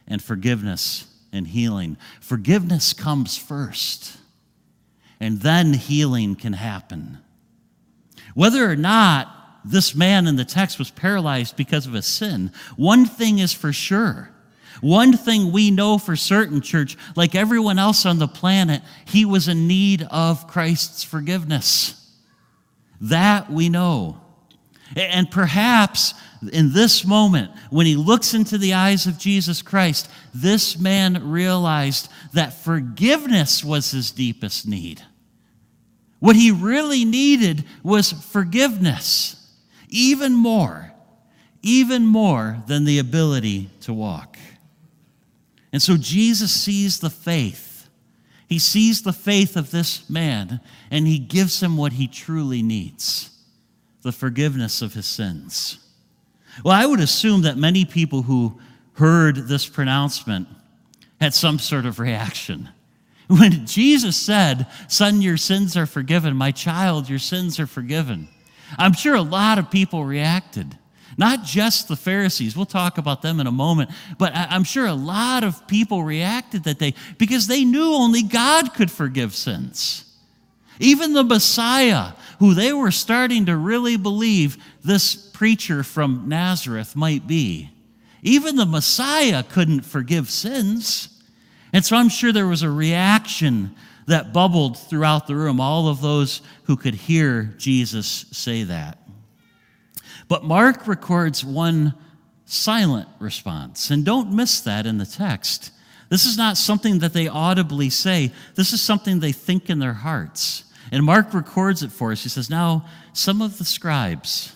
and 0.08 0.22
forgiveness 0.22 1.08
and 1.32 1.48
healing. 1.48 1.98
Forgiveness 2.22 2.93
comes 2.93 3.36
first, 3.36 4.17
and 5.19 5.41
then 5.41 5.74
healing 5.74 6.36
can 6.36 6.54
happen. 6.54 7.17
Whether 8.36 8.69
or 8.69 8.76
not 8.76 9.36
this 9.65 9.96
man 9.96 10.28
in 10.28 10.36
the 10.36 10.46
text 10.46 10.78
was 10.78 10.91
paralyzed 10.91 11.58
because 11.58 11.88
of 11.88 11.96
a 11.96 12.04
sin, 12.04 12.52
one 12.76 13.08
thing 13.08 13.39
is 13.39 13.52
for 13.52 13.74
sure. 13.74 14.30
One 14.82 15.14
thing 15.14 15.52
we 15.52 15.72
know 15.72 15.98
for 15.98 16.16
certain, 16.16 16.62
church, 16.62 16.98
like 17.16 17.36
everyone 17.36 17.80
else 17.80 18.06
on 18.06 18.20
the 18.20 18.28
planet, 18.28 18.82
he 19.06 19.26
was 19.26 19.48
in 19.48 19.68
need 19.68 20.08
of 20.10 20.48
Christ's 20.48 21.04
forgiveness. 21.04 22.00
That 23.02 23.52
we 23.52 23.70
know. 23.70 24.22
And 24.96 25.30
perhaps 25.30 26.14
in 26.52 26.74
this 26.74 27.06
moment, 27.06 27.52
when 27.70 27.86
he 27.86 27.96
looks 27.96 28.34
into 28.34 28.58
the 28.58 28.74
eyes 28.74 29.08
of 29.08 29.18
Jesus 29.18 29.62
Christ, 29.62 30.10
this 30.34 30.78
man 30.78 31.30
realized 31.30 32.10
that 32.34 32.54
forgiveness 32.54 33.64
was 33.64 33.92
his 33.92 34.12
deepest 34.12 34.68
need. 34.68 35.02
What 36.20 36.36
he 36.36 36.52
really 36.52 37.06
needed 37.06 37.66
was 37.84 38.12
forgiveness 38.12 39.36
even 39.90 40.34
more, 40.34 40.92
even 41.62 42.06
more 42.06 42.64
than 42.68 42.86
the 42.86 43.00
ability 43.00 43.70
to 43.82 43.94
walk. 43.94 44.38
And 45.74 45.82
so 45.82 45.98
Jesus 45.98 46.52
sees 46.52 47.00
the 47.00 47.10
faith. 47.10 47.90
He 48.48 48.60
sees 48.60 49.02
the 49.02 49.12
faith 49.12 49.58
of 49.58 49.72
this 49.72 50.08
man, 50.10 50.62
and 50.92 51.08
he 51.08 51.18
gives 51.18 51.62
him 51.62 51.76
what 51.76 51.94
he 51.94 52.08
truly 52.08 52.62
needs 52.62 53.32
the 54.04 54.12
forgiveness 54.12 54.82
of 54.82 54.94
his 54.94 55.06
sins. 55.06 55.80
Well, 56.64 56.76
I 56.76 56.86
would 56.86 57.00
assume 57.00 57.42
that 57.44 57.58
many 57.58 57.86
people 57.86 58.22
who 58.22 58.60
heard 58.94 59.48
this 59.48 59.66
pronouncement 59.66 60.48
had 61.20 61.34
some 61.34 61.58
sort 61.58 61.86
of 61.86 62.00
reaction. 62.00 62.70
When 63.28 63.66
Jesus 63.66 64.18
said, 64.18 64.68
Son, 64.90 65.22
your 65.22 65.38
sins 65.38 65.78
are 65.78 65.86
forgiven, 65.86 66.36
my 66.36 66.52
child, 66.52 67.10
your 67.10 67.20
sins 67.20 67.58
are 67.60 67.66
forgiven, 67.66 68.28
I'm 68.78 68.94
sure 68.94 69.16
a 69.16 69.22
lot 69.22 69.58
of 69.58 69.72
people 69.72 70.04
reacted. 70.04 70.78
Not 71.17 71.43
just 71.43 71.88
the 71.88 71.95
Pharisees, 71.95 72.56
we'll 72.56 72.65
talk 72.65 72.97
about 72.97 73.21
them 73.21 73.39
in 73.39 73.47
a 73.47 73.52
moment, 73.52 73.91
but 74.17 74.32
I'm 74.36 74.63
sure 74.63 74.86
a 74.86 74.93
lot 74.93 75.43
of 75.43 75.67
people 75.67 76.04
reacted 76.04 76.63
that 76.63 76.80
day 76.80 76.93
because 77.17 77.47
they 77.47 77.65
knew 77.65 77.93
only 77.93 78.23
God 78.23 78.73
could 78.73 78.89
forgive 78.89 79.36
sins. 79.36 80.06
Even 80.80 81.13
the 81.13 81.23
Messiah, 81.23 82.13
who 82.39 82.54
they 82.54 82.73
were 82.73 82.91
starting 82.91 83.45
to 83.45 83.56
really 83.56 83.95
believe 83.95 84.58
this 84.84 85.15
preacher 85.15 85.84
from 85.84 86.23
Nazareth 86.28 86.95
might 86.95 87.28
be, 87.28 87.69
even 88.23 88.56
the 88.56 88.65
Messiah 88.65 89.43
couldn't 89.43 89.82
forgive 89.82 90.30
sins. 90.30 91.10
And 91.73 91.86
so 91.86 91.95
I'm 91.95 92.10
sure 92.10 92.32
there 92.32 92.47
was 92.47 92.63
a 92.63 92.69
reaction 92.69 93.76
that 94.08 94.34
bubbled 94.34 94.78
throughout 94.78 95.28
the 95.28 95.36
room, 95.36 95.60
all 95.60 95.88
of 95.88 96.02
those 96.02 96.41
who 96.63 96.76
could 96.76 96.95
hear 96.95 97.54
Jesus 97.58 98.26
say 98.32 98.63
that. 98.63 98.97
But 100.34 100.43
Mark 100.43 100.88
records 100.88 101.46
one 101.46 101.93
silent 102.46 103.08
response, 103.19 103.91
and 103.91 104.04
don't 104.04 104.34
miss 104.34 104.62
that 104.62 104.88
in 104.88 104.98
the 104.98 105.06
text. 105.06 105.69
This 106.10 106.26
is 106.26 106.39
not 106.39 106.58
something 106.58 106.98
that 107.00 107.13
they 107.13 107.28
audibly 107.28 107.91
say, 107.91 108.32
this 108.56 108.74
is 108.74 108.82
something 108.82 109.19
they 109.19 109.32
think 109.32 109.69
in 109.69 109.78
their 109.78 109.93
hearts. 109.93 110.63
And 110.91 111.06
Mark 111.06 111.36
records 111.36 111.84
it 111.84 111.91
for 111.91 112.12
us. 112.12 112.24
He 112.24 112.30
says, 112.30 112.50
Now, 112.50 112.88
some 113.13 113.43
of 113.43 113.60
the 113.60 113.63
scribes, 113.63 114.56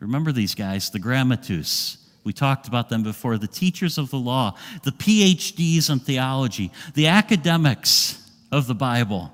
remember 0.00 0.32
these 0.32 0.56
guys, 0.56 0.90
the 0.90 0.98
grammateus, 0.98 1.98
we 2.24 2.32
talked 2.32 2.66
about 2.66 2.88
them 2.88 3.04
before, 3.04 3.38
the 3.38 3.46
teachers 3.46 3.98
of 3.98 4.10
the 4.10 4.18
law, 4.18 4.56
the 4.82 4.90
PhDs 4.90 5.90
in 5.90 6.00
theology, 6.00 6.72
the 6.94 7.06
academics, 7.06 8.28
of 8.50 8.66
the 8.66 8.74
Bible. 8.74 9.32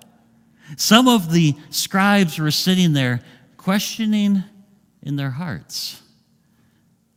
Some 0.76 1.08
of 1.08 1.32
the 1.32 1.54
scribes 1.70 2.38
were 2.38 2.50
sitting 2.50 2.92
there 2.92 3.22
questioning 3.56 4.44
in 5.04 5.16
their 5.16 5.30
hearts, 5.30 6.02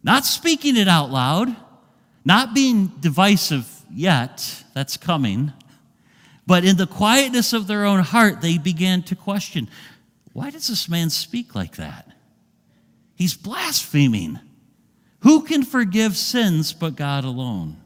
not 0.03 0.25
speaking 0.25 0.77
it 0.77 0.87
out 0.87 1.09
loud, 1.09 1.55
not 2.23 2.53
being 2.53 2.87
divisive 2.99 3.67
yet, 3.89 4.63
that's 4.73 4.97
coming, 4.97 5.53
but 6.45 6.63
in 6.63 6.77
the 6.77 6.85
quietness 6.85 7.53
of 7.53 7.65
their 7.65 7.85
own 7.85 7.99
heart, 7.99 8.41
they 8.41 8.57
began 8.57 9.01
to 9.03 9.15
question 9.15 9.69
why 10.33 10.51
does 10.51 10.67
this 10.67 10.87
man 10.87 11.09
speak 11.09 11.55
like 11.55 11.77
that? 11.77 12.11
He's 13.15 13.33
blaspheming. 13.33 14.39
Who 15.21 15.41
can 15.41 15.63
forgive 15.63 16.15
sins 16.15 16.73
but 16.73 16.95
God 16.95 17.23
alone? 17.23 17.77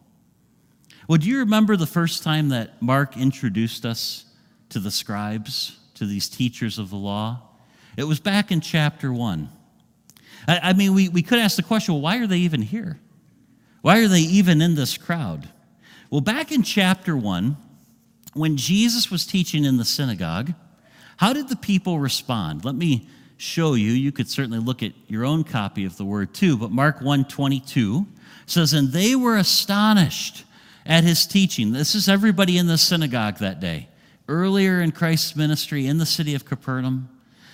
Well, 1.07 1.17
do 1.17 1.29
you 1.29 1.39
remember 1.39 1.77
the 1.77 1.87
first 1.87 2.23
time 2.23 2.49
that 2.49 2.81
Mark 2.81 3.15
introduced 3.15 3.85
us 3.85 4.25
to 4.67 4.79
the 4.79 4.91
scribes, 4.91 5.77
to 5.95 6.05
these 6.05 6.27
teachers 6.27 6.77
of 6.77 6.89
the 6.89 6.97
law? 6.97 7.41
It 7.95 8.03
was 8.03 8.19
back 8.19 8.51
in 8.51 8.59
chapter 8.59 9.13
one. 9.13 9.47
I, 10.47 10.59
I 10.69 10.73
mean, 10.73 10.93
we, 10.93 11.09
we 11.09 11.21
could 11.21 11.39
ask 11.39 11.55
the 11.55 11.63
question 11.63 11.93
well, 11.93 12.01
why 12.01 12.17
are 12.17 12.27
they 12.27 12.39
even 12.39 12.61
here? 12.61 12.99
Why 13.81 13.99
are 13.99 14.07
they 14.07 14.21
even 14.21 14.61
in 14.61 14.75
this 14.75 14.97
crowd? 14.97 15.49
Well, 16.09 16.21
back 16.21 16.51
in 16.51 16.63
chapter 16.63 17.15
one, 17.15 17.57
when 18.33 18.57
Jesus 18.57 19.09
was 19.09 19.25
teaching 19.25 19.65
in 19.65 19.77
the 19.77 19.85
synagogue, 19.85 20.53
how 21.17 21.33
did 21.33 21.49
the 21.49 21.55
people 21.55 21.99
respond? 21.99 22.63
Let 22.63 22.75
me 22.75 23.07
show 23.37 23.73
you. 23.73 23.91
You 23.91 24.11
could 24.11 24.29
certainly 24.29 24.59
look 24.59 24.83
at 24.83 24.93
your 25.07 25.25
own 25.25 25.43
copy 25.43 25.85
of 25.85 25.97
the 25.97 26.05
word 26.05 26.33
too, 26.33 26.57
but 26.57 26.71
Mark 26.71 27.01
1 27.01 27.25
22 27.25 28.05
says, 28.45 28.73
And 28.73 28.91
they 28.91 29.15
were 29.15 29.37
astonished 29.37 30.45
at 30.85 31.03
his 31.03 31.25
teaching. 31.25 31.71
This 31.71 31.95
is 31.95 32.07
everybody 32.07 32.57
in 32.57 32.67
the 32.67 32.77
synagogue 32.77 33.37
that 33.37 33.59
day. 33.59 33.87
Earlier 34.27 34.81
in 34.81 34.91
Christ's 34.91 35.35
ministry 35.35 35.87
in 35.87 35.97
the 35.97 36.05
city 36.05 36.35
of 36.35 36.45
Capernaum, 36.45 37.09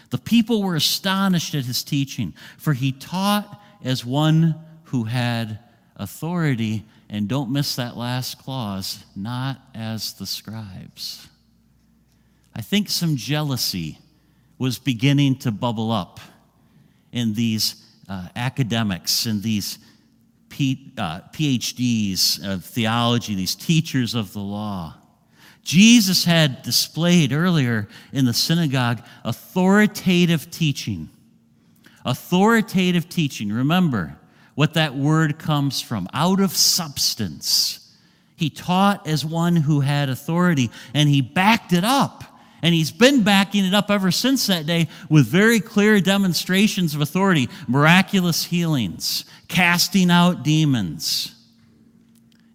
the 0.09 0.17
people 0.17 0.63
were 0.63 0.75
astonished 0.75 1.53
at 1.55 1.65
his 1.65 1.83
teaching, 1.83 2.33
for 2.57 2.73
he 2.73 2.91
taught 2.91 3.61
as 3.83 4.05
one 4.05 4.55
who 4.83 5.03
had 5.03 5.59
authority, 5.95 6.85
and 7.09 7.27
don't 7.27 7.51
miss 7.51 7.75
that 7.75 7.97
last 7.97 8.37
clause, 8.39 9.03
not 9.15 9.59
as 9.73 10.13
the 10.13 10.25
scribes. 10.25 11.27
I 12.55 12.61
think 12.61 12.89
some 12.89 13.15
jealousy 13.15 13.99
was 14.57 14.79
beginning 14.79 15.37
to 15.39 15.51
bubble 15.51 15.91
up 15.91 16.19
in 17.11 17.33
these 17.33 17.83
uh, 18.09 18.27
academics 18.35 19.25
and 19.25 19.43
these 19.43 19.79
P, 20.49 20.91
uh, 20.97 21.21
PhDs 21.33 22.43
of 22.47 22.63
theology, 22.63 23.35
these 23.35 23.55
teachers 23.55 24.15
of 24.15 24.33
the 24.33 24.39
law. 24.39 24.95
Jesus 25.67 26.23
had 26.23 26.61
displayed 26.61 27.33
earlier 27.33 27.89
in 28.13 28.23
the 28.23 28.33
synagogue 28.33 29.03
authoritative 29.25 30.49
teaching. 30.49 31.09
Authoritative 32.05 33.09
teaching. 33.09 33.51
Remember 33.51 34.17
what 34.55 34.75
that 34.75 34.95
word 34.95 35.37
comes 35.37 35.81
from 35.81 36.07
out 36.13 36.39
of 36.39 36.55
substance. 36.55 37.93
He 38.37 38.49
taught 38.49 39.07
as 39.07 39.25
one 39.25 39.57
who 39.57 39.81
had 39.81 40.07
authority, 40.07 40.71
and 40.93 41.09
he 41.09 41.19
backed 41.19 41.73
it 41.73 41.83
up 41.83 42.23
and 42.63 42.73
he's 42.73 42.91
been 42.91 43.23
backing 43.23 43.65
it 43.65 43.73
up 43.73 43.91
ever 43.91 44.09
since 44.09 44.47
that 44.47 44.65
day 44.65 44.87
with 45.09 45.27
very 45.27 45.59
clear 45.59 45.99
demonstrations 45.99 46.95
of 46.95 47.01
authority, 47.01 47.49
miraculous 47.67 48.45
healings, 48.45 49.25
casting 49.49 50.09
out 50.09 50.43
demons. 50.43 51.35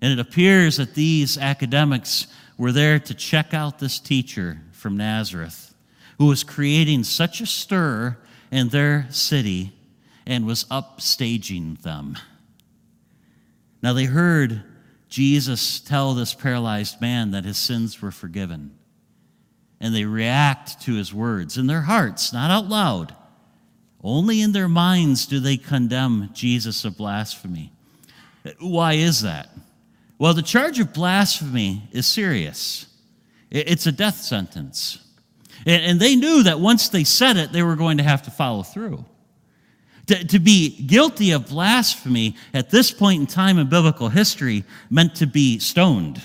And 0.01 0.12
it 0.12 0.18
appears 0.18 0.79
that 0.79 0.94
these 0.94 1.37
academics 1.38 2.27
were 2.56 2.72
there 2.72 2.98
to 2.98 3.14
check 3.14 3.54
out 3.54 3.78
this 3.78 3.98
teacher 3.98 4.60
from 4.72 4.96
Nazareth 4.96 5.74
who 6.18 6.26
was 6.26 6.44
creating 6.44 7.04
such 7.04 7.40
a 7.40 7.46
stir 7.46 8.16
in 8.50 8.68
their 8.68 9.06
city 9.10 9.72
and 10.26 10.46
was 10.46 10.64
upstaging 10.64 11.80
them. 11.82 12.16
Now 13.82 13.92
they 13.92 14.04
heard 14.04 14.62
Jesus 15.08 15.80
tell 15.80 16.14
this 16.14 16.34
paralyzed 16.34 17.00
man 17.00 17.32
that 17.32 17.44
his 17.44 17.58
sins 17.58 18.00
were 18.00 18.12
forgiven 18.12 18.76
and 19.80 19.94
they 19.94 20.04
react 20.04 20.80
to 20.82 20.94
his 20.94 21.12
words 21.12 21.58
in 21.58 21.66
their 21.66 21.82
hearts, 21.82 22.32
not 22.32 22.50
out 22.50 22.68
loud. 22.68 23.14
Only 24.02 24.40
in 24.40 24.52
their 24.52 24.68
minds 24.68 25.26
do 25.26 25.40
they 25.40 25.56
condemn 25.56 26.30
Jesus 26.32 26.84
of 26.84 26.96
blasphemy. 26.96 27.72
Why 28.60 28.94
is 28.94 29.22
that? 29.22 29.50
Well, 30.22 30.35
the 30.35 30.42
charge 30.42 30.78
of 30.78 30.92
blasphemy 30.92 31.82
is 31.90 32.06
serious, 32.06 32.87
it's 33.50 33.88
a 33.88 33.92
death 33.92 34.18
sentence. 34.18 35.00
And 35.66 35.98
they 35.98 36.14
knew 36.14 36.44
that 36.44 36.61
once 36.61 36.90
they 36.90 37.02
said 37.02 37.37
it, 37.37 37.50
they 37.50 37.64
were 37.64 37.74
going 37.74 37.98
to 37.98 38.04
have 38.04 38.22
to 38.22 38.30
follow 38.30 38.62
through. 38.62 39.04
To, 40.06 40.24
to, 40.24 40.38
be 40.38 40.80
guilty 40.87 41.32
of 41.32 41.48
blasphemy 41.48 42.37
at 42.54 42.70
this 42.70 42.92
point 42.92 43.20
in 43.20 43.26
time 43.26 43.58
in 43.58 43.68
biblical 43.68 44.11
history 44.11 44.62
meant 44.90 45.16
to 45.16 45.26
be 45.26 45.58
stoned. 45.58 46.22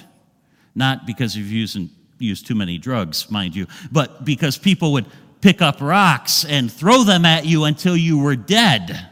Not 0.75 1.07
because 1.07 1.35
you've 1.35 1.51
used, 1.51 1.79
used 2.19 2.45
too 2.45 2.55
many 2.55 2.77
drugs, 2.77 3.31
mind 3.31 3.55
you, 3.55 3.65
but 3.91 4.23
because 4.23 4.59
people 4.59 4.93
would 4.93 5.07
pick 5.41 5.59
up 5.59 5.81
rocks 5.81 6.45
and 6.45 6.71
throw 6.71 7.03
them 7.03 7.25
at 7.25 7.47
you 7.47 7.63
until 7.63 7.97
you 7.97 8.19
were 8.19 8.35
dead. 8.35 9.07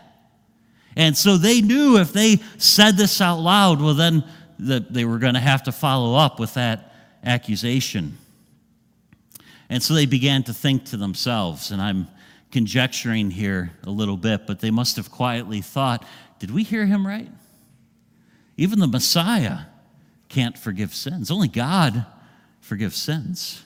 And 0.96 1.18
so 1.18 1.38
they 1.38 1.62
knew 1.62 1.98
if 1.98 2.14
they 2.14 2.38
said 2.60 2.98
this 2.98 3.20
out 3.20 3.40
loud, 3.40 3.82
well, 3.82 3.96
then 3.96 4.24
the, 4.58 4.86
they 4.90 5.06
were 5.06 5.20
going 5.20 5.34
to 5.34 5.40
have 5.40 5.64
to 5.64 5.72
follow 5.72 6.16
up 6.18 6.40
with 6.40 6.54
that 6.56 6.94
accusation. 7.24 8.18
And 9.70 9.82
so 9.82 9.94
they 9.94 10.06
began 10.06 10.44
to 10.44 10.54
think 10.54 10.86
to 10.86 10.98
themselves, 10.98 11.72
and 11.72 11.82
I'm 11.82 12.08
conjecturing 12.52 13.32
here 13.32 13.72
a 13.84 13.90
little 13.90 14.18
bit, 14.18 14.48
but 14.48 14.60
they 14.60 14.72
must 14.72 14.96
have 14.96 15.12
quietly 15.12 15.62
thought, 15.62 16.06
did 16.40 16.52
we 16.52 16.64
hear 16.64 16.86
him 16.86 17.06
right? 17.06 17.30
Even 18.58 18.80
the 18.80 18.88
Messiah 18.88 19.60
can't 20.30 20.58
forgive 20.58 20.94
sins. 20.94 21.32
Only 21.32 21.48
God 21.48 22.06
forgives 22.62 22.96
sins. 22.96 23.64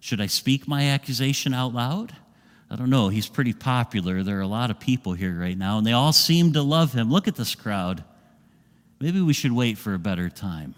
Should 0.00 0.20
I 0.20 0.26
speak 0.26 0.66
my 0.66 0.88
accusation 0.88 1.54
out 1.54 1.72
loud? 1.72 2.14
I 2.70 2.76
don't 2.76 2.90
know. 2.90 3.08
He's 3.08 3.28
pretty 3.28 3.52
popular. 3.52 4.22
There 4.22 4.38
are 4.38 4.42
a 4.42 4.46
lot 4.46 4.70
of 4.70 4.80
people 4.80 5.12
here 5.12 5.38
right 5.38 5.56
now, 5.56 5.78
and 5.78 5.86
they 5.86 5.92
all 5.92 6.12
seem 6.12 6.54
to 6.54 6.62
love 6.62 6.92
him. 6.92 7.10
Look 7.10 7.28
at 7.28 7.36
this 7.36 7.54
crowd. 7.54 8.02
Maybe 9.04 9.20
we 9.20 9.34
should 9.34 9.52
wait 9.52 9.76
for 9.76 9.92
a 9.92 9.98
better 9.98 10.30
time. 10.30 10.74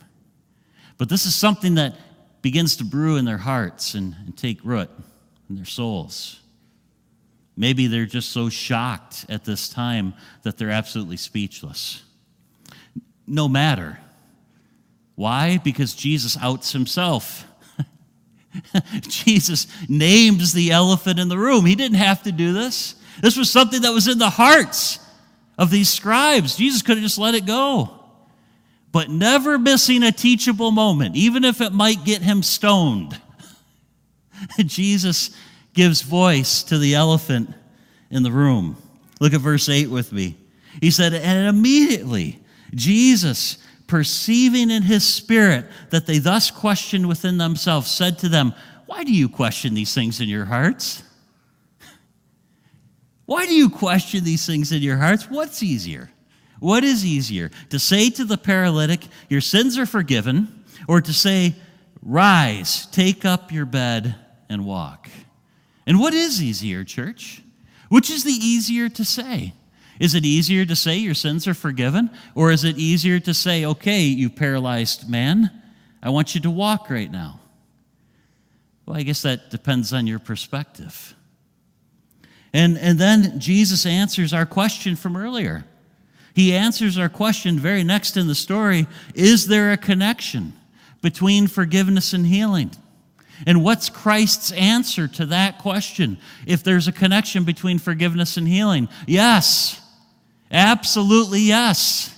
But 0.99 1.09
this 1.09 1.27
is 1.27 1.35
something 1.37 1.77
that 1.77 1.95
begins 2.43 2.75
to 2.79 2.85
brew 2.85 3.19
in 3.19 3.25
their 3.25 3.39
hearts 3.39 3.95
and, 3.95 4.17
and 4.27 4.37
take 4.37 4.59
root 4.65 4.91
in 5.49 5.55
their 5.55 5.65
souls. 5.65 6.41
Maybe 7.57 7.87
they're 7.87 8.05
just 8.05 8.31
so 8.31 8.49
shocked 8.49 9.27
at 9.29 9.45
this 9.45 9.69
time 9.69 10.12
that 10.43 10.59
they're 10.59 10.73
absolutely 10.73 11.19
speechless. 11.19 12.03
No 13.29 13.47
matter. 13.47 14.01
Why? 15.15 15.59
Because 15.62 15.95
Jesus 15.95 16.37
outs 16.43 16.73
himself. 16.73 17.47
Jesus 19.03 19.69
names 19.89 20.53
the 20.53 20.73
elephant 20.73 21.21
in 21.21 21.29
the 21.29 21.39
room. 21.39 21.65
He 21.65 21.77
didn't 21.77 21.99
have 21.99 22.25
to 22.25 22.33
do 22.33 22.53
this. 22.53 22.97
This 23.23 23.37
was 23.37 23.53
something 23.53 23.83
that 23.83 23.93
was 23.93 24.09
in 24.09 24.19
the 24.19 24.31
hearts 24.31 24.99
of 25.57 25.71
these 25.71 25.89
scribes. 25.89 26.57
Jesus 26.57 26.83
could 26.83 26.97
have 26.97 27.05
just 27.05 27.19
let 27.19 27.37
it 27.37 27.47
go. 27.47 27.95
But 28.96 29.11
never 29.11 29.59
missing 29.59 30.02
a 30.02 30.11
teachable 30.11 30.70
moment, 30.70 31.16
even 31.16 31.44
if 31.44 31.61
it 31.61 31.74
might 31.74 32.06
get 32.06 32.22
him 32.22 32.42
stoned. 32.42 33.20
Jesus 34.61 35.37
gives 35.74 36.00
voice 36.00 36.62
to 36.62 36.78
the 36.78 36.94
elephant 36.94 37.52
in 38.11 38.22
the 38.22 38.32
room. 38.32 38.78
Look 39.20 39.35
at 39.35 39.42
verse 39.42 39.68
8 39.68 39.90
with 39.90 40.14
me. 40.14 40.38
He 40.80 40.90
said, 40.90 41.12
And 41.12 41.46
immediately 41.46 42.40
Jesus, 42.74 43.59
perceiving 43.87 44.70
in 44.70 44.82
his 44.82 45.04
spirit 45.04 45.66
that 45.90 46.06
they 46.06 46.16
thus 46.16 46.50
questioned 46.50 47.06
within 47.06 47.37
themselves, 47.37 47.90
said 47.90 48.18
to 48.20 48.30
them, 48.30 48.54
Why 48.87 49.04
do 49.04 49.12
you 49.12 49.28
question 49.28 49.74
these 49.74 49.92
things 49.92 50.22
in 50.22 50.28
your 50.30 50.46
hearts? 50.46 51.02
Why 53.26 53.44
do 53.44 53.54
you 53.54 53.68
question 53.68 54.24
these 54.24 54.46
things 54.46 54.72
in 54.72 54.80
your 54.80 54.96
hearts? 54.96 55.28
What's 55.28 55.62
easier? 55.62 56.09
What 56.61 56.85
is 56.85 57.05
easier? 57.05 57.51
To 57.71 57.79
say 57.79 58.11
to 58.11 58.25
the 58.25 58.38
paralytic, 58.38 59.07
Your 59.29 59.40
sins 59.40 59.79
are 59.79 59.87
forgiven, 59.87 60.64
or 60.88 61.01
to 61.01 61.12
say, 61.12 61.55
Rise, 62.03 62.87
take 62.87 63.25
up 63.25 63.53
your 63.53 63.66
bed, 63.66 64.14
and 64.49 64.64
walk? 64.64 65.11
And 65.87 66.01
what 66.01 66.14
is 66.14 66.42
easier, 66.42 66.85
church? 66.85 67.42
Which 67.88 68.11
is 68.11 68.25
the 68.25 68.33
easier 68.33 68.88
to 68.88 69.05
say? 69.05 69.55
Is 69.99 70.14
it 70.14 70.25
easier 70.25 70.64
to 70.66 70.77
say 70.77 70.97
your 70.97 71.14
sins 71.14 71.47
are 71.47 71.55
forgiven? 71.55 72.11
Or 72.35 72.51
is 72.51 72.64
it 72.64 72.77
easier 72.77 73.19
to 73.21 73.33
say, 73.33 73.64
okay, 73.64 74.03
you 74.03 74.29
paralyzed 74.29 75.09
man, 75.09 75.51
I 76.03 76.11
want 76.11 76.35
you 76.35 76.40
to 76.42 76.51
walk 76.51 76.90
right 76.90 77.11
now? 77.11 77.40
Well, 78.85 78.97
I 78.97 79.03
guess 79.03 79.23
that 79.23 79.51
depends 79.51 79.92
on 79.92 80.07
your 80.07 80.19
perspective. 80.19 81.14
And, 82.53 82.79
and 82.79 82.99
then 82.99 83.40
Jesus 83.40 83.87
answers 83.87 84.33
our 84.33 84.47
question 84.47 84.97
from 84.97 85.16
earlier. 85.16 85.64
He 86.37 86.55
answers 86.55 86.99
our 86.99 87.09
question 87.09 87.59
very 87.59 87.83
next 87.83 88.18
in 88.18 88.27
the 88.27 88.35
story 88.35 88.87
Is 89.14 89.46
there 89.46 89.72
a 89.72 89.79
connection 89.79 90.53
between 91.01 91.46
forgiveness 91.46 92.12
and 92.12 92.27
healing? 92.27 92.72
And 93.46 93.64
what's 93.64 93.88
Christ's 93.88 94.53
answer 94.53 95.09
to 95.09 95.25
that 95.27 95.59
question? 95.59 96.18
If 96.46 96.62
there's 96.62 96.88
a 96.88 96.92
connection 96.92 97.44
between 97.44 97.79
forgiveness 97.79 98.37
and 98.37 98.46
healing? 98.46 98.90
Yes. 99.07 99.81
Absolutely 100.51 101.40
yes. 101.40 102.14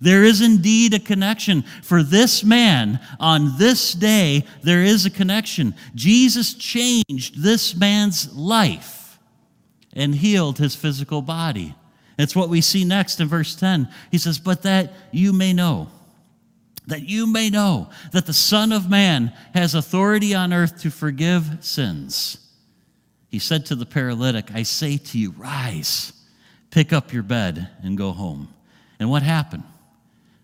There 0.00 0.22
is 0.22 0.40
indeed 0.40 0.94
a 0.94 1.00
connection. 1.00 1.62
For 1.82 2.04
this 2.04 2.44
man, 2.44 3.00
on 3.18 3.58
this 3.58 3.94
day, 3.94 4.44
there 4.62 4.84
is 4.84 5.06
a 5.06 5.10
connection. 5.10 5.74
Jesus 5.96 6.54
changed 6.54 7.42
this 7.42 7.74
man's 7.74 8.32
life 8.32 9.18
and 9.92 10.14
healed 10.14 10.58
his 10.58 10.76
physical 10.76 11.20
body. 11.20 11.74
It's 12.18 12.36
what 12.36 12.48
we 12.48 12.60
see 12.60 12.84
next 12.84 13.20
in 13.20 13.28
verse 13.28 13.54
10. 13.56 13.88
He 14.10 14.18
says, 14.18 14.38
But 14.38 14.62
that 14.62 14.92
you 15.10 15.32
may 15.32 15.52
know 15.52 15.88
that 16.86 17.08
you 17.08 17.26
may 17.26 17.50
know 17.50 17.88
that 18.12 18.26
the 18.26 18.32
Son 18.32 18.72
of 18.72 18.90
Man 18.90 19.32
has 19.54 19.74
authority 19.74 20.34
on 20.34 20.52
earth 20.52 20.80
to 20.82 20.90
forgive 20.90 21.58
sins. 21.60 22.38
He 23.28 23.38
said 23.38 23.66
to 23.66 23.74
the 23.74 23.86
paralytic, 23.86 24.54
I 24.54 24.62
say 24.64 24.98
to 24.98 25.18
you, 25.18 25.32
rise, 25.32 26.12
pick 26.70 26.92
up 26.92 27.12
your 27.12 27.22
bed, 27.22 27.68
and 27.82 27.98
go 27.98 28.12
home. 28.12 28.52
And 28.98 29.10
what 29.10 29.22
happened? 29.22 29.64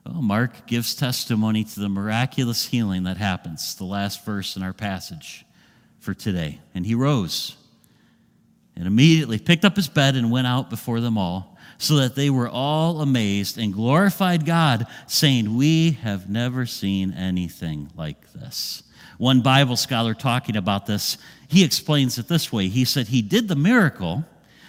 Well, 0.05 0.23
Mark 0.23 0.67
gives 0.67 0.95
testimony 0.95 1.63
to 1.63 1.81
the 1.81 1.89
miraculous 1.89 2.67
healing 2.67 3.05
that 3.05 3.19
happens, 3.19 3.75
the 3.75 3.85
last 3.85 4.25
verse 4.25 4.57
in 4.57 4.63
our 4.63 4.73
passage 4.73 5.45
for 6.01 6.15
today. 6.15 6.59
And 6.75 6.87
he 6.87 6.95
rose 6.95 7.55
and 8.75 8.87
immediately 8.87 9.39
picked 9.39 9.65
up 9.65 9.77
his 9.77 9.89
bed 9.89 10.17
and 10.17 10.31
went 10.31 10.47
out 10.47 10.71
before 10.71 11.01
them 11.01 11.19
all 11.19 11.50
so 11.81 11.97
that 11.97 12.15
they 12.15 12.29
were 12.29 12.49
all 12.49 13.01
amazed 13.01 13.57
and 13.57 13.73
glorified 13.73 14.45
God, 14.45 14.87
saying, 15.07 15.57
We 15.57 15.93
have 16.03 16.29
never 16.29 16.67
seen 16.67 17.15
anything 17.15 17.91
like 17.97 18.33
this. 18.35 18.83
One 19.17 19.41
Bible 19.41 19.77
scholar 19.77 20.13
talking 20.13 20.57
about 20.57 20.85
this, 20.85 21.17
he 21.49 21.65
explains 21.65 22.19
it 22.19 22.29
this 22.29 22.53
way. 22.53 22.69
He 22.69 22.85
said, 22.85 23.09
He 23.09 23.23
did 23.23 23.49
the 23.49 23.57
miracle 23.57 24.25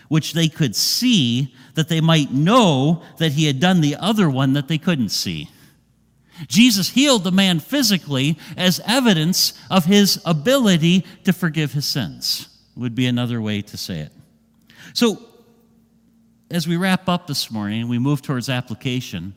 which 0.08 0.34
they 0.34 0.48
could 0.48 0.76
see, 0.76 1.54
that 1.76 1.90
they 1.90 2.02
might 2.02 2.32
know 2.32 3.04
that 3.18 3.34
he 3.34 3.46
had 3.46 3.60
done 3.60 3.82
the 3.82 3.96
other 3.98 4.30
one 4.30 4.54
that 4.54 4.68
they 4.68 4.78
couldn't 4.78 5.10
see. 5.10 5.50
Jesus 6.48 6.90
healed 6.90 7.24
the 7.24 7.32
man 7.32 7.60
physically 7.60 8.38
as 8.58 8.82
evidence 8.86 9.54
of 9.70 9.86
his 9.86 10.22
ability 10.26 11.06
to 11.26 11.34
forgive 11.34 11.74
his 11.74 11.86
sins, 11.86 12.50
would 12.76 12.96
be 12.96 13.06
another 13.06 13.42
way 13.42 13.62
to 13.62 13.78
say 13.78 14.00
it. 14.00 14.12
So, 14.94 15.31
as 16.52 16.68
we 16.68 16.76
wrap 16.76 17.08
up 17.08 17.28
this 17.28 17.50
morning 17.50 17.82
and 17.82 17.90
we 17.90 17.98
move 17.98 18.22
towards 18.22 18.50
application, 18.50 19.34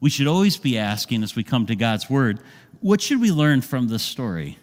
we 0.00 0.08
should 0.08 0.28
always 0.28 0.56
be 0.56 0.78
asking 0.78 1.22
as 1.22 1.34
we 1.34 1.42
come 1.42 1.66
to 1.66 1.76
God's 1.76 2.08
Word, 2.08 2.40
what 2.80 3.00
should 3.00 3.20
we 3.20 3.32
learn 3.32 3.60
from 3.60 3.88
this 3.88 4.02
story? 4.02 4.58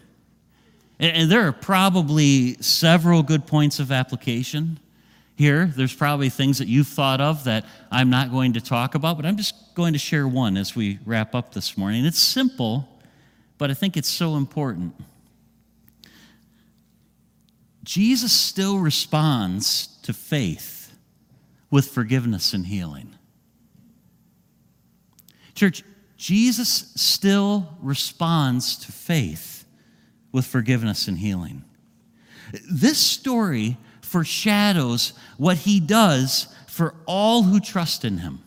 And, 0.98 1.14
and 1.14 1.30
there 1.30 1.46
are 1.46 1.52
probably 1.52 2.54
several 2.62 3.22
good 3.22 3.46
points 3.46 3.78
of 3.78 3.92
application 3.92 4.80
here. 5.36 5.66
There's 5.66 5.94
probably 5.94 6.30
things 6.30 6.58
that 6.58 6.68
you've 6.68 6.88
thought 6.88 7.20
of 7.20 7.44
that 7.44 7.66
I'm 7.90 8.08
not 8.08 8.30
going 8.30 8.54
to 8.54 8.60
talk 8.60 8.94
about, 8.94 9.16
but 9.16 9.26
I'm 9.26 9.36
just 9.36 9.74
going 9.74 9.92
to 9.92 9.98
share 9.98 10.26
one 10.26 10.56
as 10.56 10.74
we 10.74 10.98
wrap 11.04 11.34
up 11.34 11.52
this 11.52 11.76
morning. 11.76 12.06
It's 12.06 12.18
simple, 12.18 12.88
but 13.58 13.70
I 13.70 13.74
think 13.74 13.96
it's 13.96 14.08
so 14.08 14.36
important. 14.36 14.94
Jesus 17.84 18.32
still 18.32 18.78
responds 18.78 19.86
to 20.02 20.12
faith 20.12 20.79
with 21.70 21.88
forgiveness 21.88 22.52
and 22.52 22.66
healing. 22.66 23.14
Church, 25.54 25.82
Jesus 26.16 26.92
still 26.96 27.76
responds 27.80 28.76
to 28.76 28.92
faith 28.92 29.64
with 30.32 30.46
forgiveness 30.46 31.08
and 31.08 31.18
healing. 31.18 31.64
This 32.70 32.98
story 32.98 33.76
foreshadows 34.02 35.12
what 35.38 35.58
he 35.58 35.80
does 35.80 36.48
for 36.66 36.94
all 37.06 37.44
who 37.44 37.60
trust 37.60 38.04
in 38.04 38.18
him. 38.18 38.42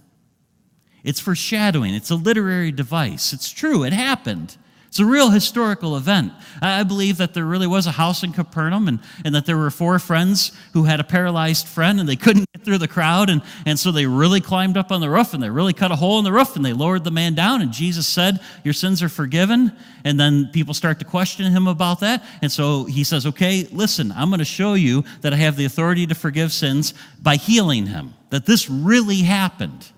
It's 1.03 1.19
foreshadowing, 1.19 1.93
it's 1.93 2.09
a 2.09 2.15
literary 2.15 2.71
device. 2.71 3.33
It's 3.33 3.51
true, 3.51 3.83
it 3.83 3.93
happened 3.93 4.57
It's 4.93 4.99
a 4.99 5.05
real 5.07 5.31
historical 5.31 5.97
event. 5.97 6.33
I 6.61 6.83
believe 6.83 7.17
that 7.17 7.33
there 7.33 7.45
really 7.45 7.65
was 7.65 7.87
a 7.87 7.91
house 7.91 8.21
in 8.21 8.31
Capernaum 8.31 8.87
and, 8.87 8.99
and 9.25 9.33
that 9.33 9.47
there 9.47 9.57
were 9.57 9.71
four 9.71 9.97
friends 9.97 10.51
who 10.73 10.83
had 10.83 10.99
a 10.99 11.03
paralyzed 11.03 11.67
friend 11.67 11.99
and 11.99 12.07
they 12.07 12.15
couldn't 12.15 12.45
get 12.53 12.63
through 12.63 12.77
the 12.77 12.87
crowd. 12.87 13.31
And, 13.31 13.41
and 13.65 13.79
so 13.79 13.91
they 13.91 14.05
really 14.05 14.39
climbed 14.39 14.77
up 14.77 14.91
on 14.91 15.01
the 15.01 15.09
roof 15.09 15.33
and 15.33 15.41
they 15.41 15.49
really 15.49 15.73
cut 15.73 15.91
a 15.91 15.95
hole 15.95 16.19
in 16.19 16.23
the 16.23 16.31
roof 16.31 16.55
and 16.55 16.63
they 16.63 16.73
lowered 16.73 17.05
the 17.05 17.09
man 17.09 17.33
down. 17.33 17.63
And 17.63 17.71
Jesus 17.71 18.05
said, 18.05 18.39
Your 18.63 18.75
sins 18.75 19.01
are 19.01 19.09
forgiven. 19.09 19.71
And 20.03 20.19
then 20.19 20.49
people 20.53 20.75
start 20.75 20.99
to 20.99 21.05
question 21.05 21.51
him 21.51 21.67
about 21.67 22.01
that. 22.01 22.23
And 22.43 22.51
so 22.51 22.85
he 22.85 23.03
says, 23.03 23.25
Okay, 23.25 23.67
listen, 23.71 24.11
I'm 24.11 24.29
going 24.29 24.37
to 24.37 24.45
show 24.45 24.75
you 24.75 25.05
that 25.21 25.33
I 25.33 25.37
have 25.37 25.57
the 25.57 25.65
authority 25.65 26.05
to 26.05 26.13
forgive 26.13 26.53
sins 26.53 26.93
by 27.19 27.37
healing 27.37 27.87
him, 27.87 28.13
that 28.29 28.45
this 28.45 28.69
really 28.69 29.23
happened. 29.23 29.89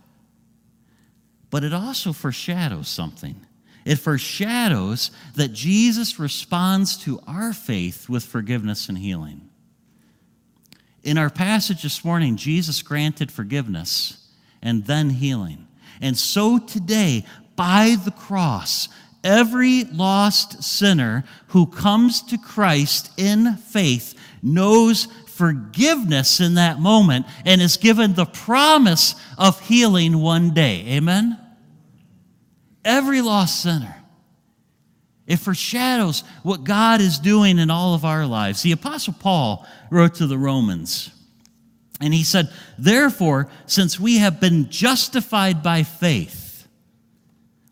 But 1.49 1.65
it 1.65 1.73
also 1.73 2.13
foreshadows 2.13 2.87
something. 2.87 3.44
It 3.85 3.97
foreshadows 3.97 5.11
that 5.35 5.53
Jesus 5.53 6.19
responds 6.19 6.97
to 7.03 7.19
our 7.27 7.53
faith 7.53 8.09
with 8.09 8.25
forgiveness 8.25 8.89
and 8.89 8.97
healing. 8.97 9.47
In 11.03 11.19
our 11.19 11.29
passage 11.29 11.83
this 11.83 12.03
morning, 12.03 12.35
Jesus 12.35 12.81
granted 12.81 13.31
forgiveness 13.31 14.27
and 14.63 14.85
then 14.85 15.11
healing. 15.11 15.67
And 16.01 16.17
so 16.17 16.57
today, 16.57 17.25
by 17.55 17.95
the 18.03 18.11
cross, 18.11 18.89
every 19.23 19.83
lost 19.83 20.63
sinner 20.63 21.23
who 21.49 21.67
comes 21.67 22.23
to 22.23 22.39
Christ 22.39 23.11
in 23.17 23.55
faith 23.57 24.15
knows 24.41 25.07
forgiveness 25.27 26.39
in 26.39 26.55
that 26.55 26.79
moment 26.79 27.27
and 27.45 27.61
is 27.61 27.77
given 27.77 28.15
the 28.15 28.25
promise 28.25 29.13
of 29.37 29.59
healing 29.61 30.19
one 30.21 30.55
day. 30.55 30.85
Amen? 30.87 31.37
Every 32.85 33.21
lost 33.21 33.61
sinner. 33.61 33.95
It 35.27 35.37
foreshadows 35.37 36.23
what 36.43 36.63
God 36.63 37.01
is 37.01 37.17
doing 37.17 37.57
in 37.57 37.71
all 37.71 37.95
of 37.95 38.05
our 38.05 38.27
lives. 38.27 38.61
The 38.61 38.71
Apostle 38.71 39.15
Paul 39.19 39.67
wrote 39.89 40.15
to 40.15 40.27
the 40.27 40.37
Romans, 40.37 41.09
and 41.99 42.13
he 42.13 42.23
said, 42.23 42.49
Therefore, 42.77 43.49
since 43.65 43.99
we 43.99 44.19
have 44.19 44.39
been 44.39 44.69
justified 44.69 45.63
by 45.63 45.81
faith, 45.81 46.67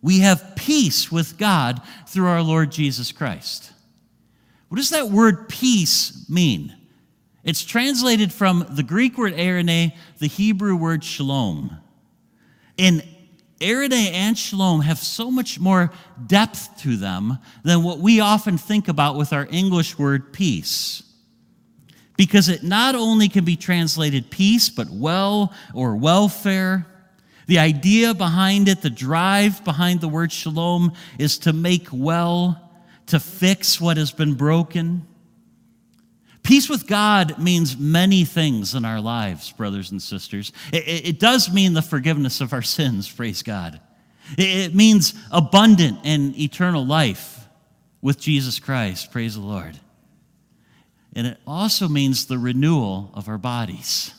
we 0.02 0.20
have 0.20 0.56
peace 0.56 1.12
with 1.12 1.38
God 1.38 1.82
through 2.08 2.28
our 2.28 2.42
Lord 2.42 2.72
Jesus 2.72 3.12
Christ. 3.12 3.72
What 4.68 4.78
does 4.78 4.90
that 4.90 5.10
word 5.10 5.48
peace 5.48 6.28
mean? 6.28 6.76
It's 7.44 7.64
translated 7.64 8.34
from 8.34 8.66
the 8.70 8.84
Greek 8.84 9.18
word 9.18 9.34
eirene, 9.34 9.94
the 10.18 10.28
Hebrew 10.28 10.76
word 10.76 11.04
shalom. 11.04 11.78
In 12.78 13.04
Eirene 13.64 14.12
and 14.12 14.38
Shalom 14.38 14.82
have 14.82 15.00
so 15.00 15.32
much 15.32 15.60
more 15.60 15.92
depth 16.28 16.82
to 16.82 16.98
them 16.98 17.40
than 17.64 17.82
what 17.82 18.00
we 18.00 18.20
often 18.20 18.58
think 18.58 18.88
about 18.88 19.16
with 19.16 19.32
our 19.32 19.48
English 19.50 19.98
word 19.98 20.34
peace. 20.34 21.04
Because 22.18 22.50
it 22.50 22.62
not 22.62 22.94
only 22.94 23.30
can 23.30 23.46
be 23.46 23.56
translated 23.56 24.30
peace, 24.30 24.70
but 24.70 24.90
well 24.90 25.54
or 25.74 25.96
welfare. 25.96 26.86
The 27.48 27.60
idea 27.60 28.14
behind 28.14 28.68
it, 28.68 28.82
the 28.82 28.90
drive 28.90 29.64
behind 29.64 30.02
the 30.02 30.08
word 30.08 30.32
shalom, 30.32 30.94
is 31.18 31.40
to 31.40 31.54
make 31.54 31.88
well, 31.92 32.72
to 33.08 33.20
fix 33.20 33.82
what 33.82 33.98
has 33.98 34.12
been 34.12 34.36
broken. 34.36 35.08
Peace 36.44 36.70
with 36.70 36.88
God 36.88 37.40
means 37.40 37.78
many 37.78 38.26
things 38.26 38.76
in 38.76 38.84
our 38.84 39.00
lives, 39.00 39.52
brothers 39.54 39.92
and 39.92 40.02
sisters. 40.02 40.52
It, 40.74 41.06
it, 41.06 41.20
does 41.20 41.52
mean 41.52 41.74
the 41.74 41.82
forgiveness 41.82 42.42
of 42.42 42.52
our 42.52 42.62
sins, 42.62 43.10
praise 43.10 43.42
God. 43.42 43.80
It, 44.38 44.72
it 44.72 44.76
means 44.76 45.14
abundant 45.32 46.00
and 46.04 46.38
eternal 46.38 46.86
life 46.86 47.48
with 48.02 48.20
Jesus 48.20 48.60
Christ, 48.60 49.10
praise 49.12 49.36
the 49.36 49.42
Lord. 49.42 49.80
And 51.16 51.28
it 51.28 51.38
also 51.48 51.88
means 51.88 52.26
the 52.26 52.38
renewal 52.38 53.12
of 53.14 53.30
our 53.30 53.38
bodies. 53.38 54.14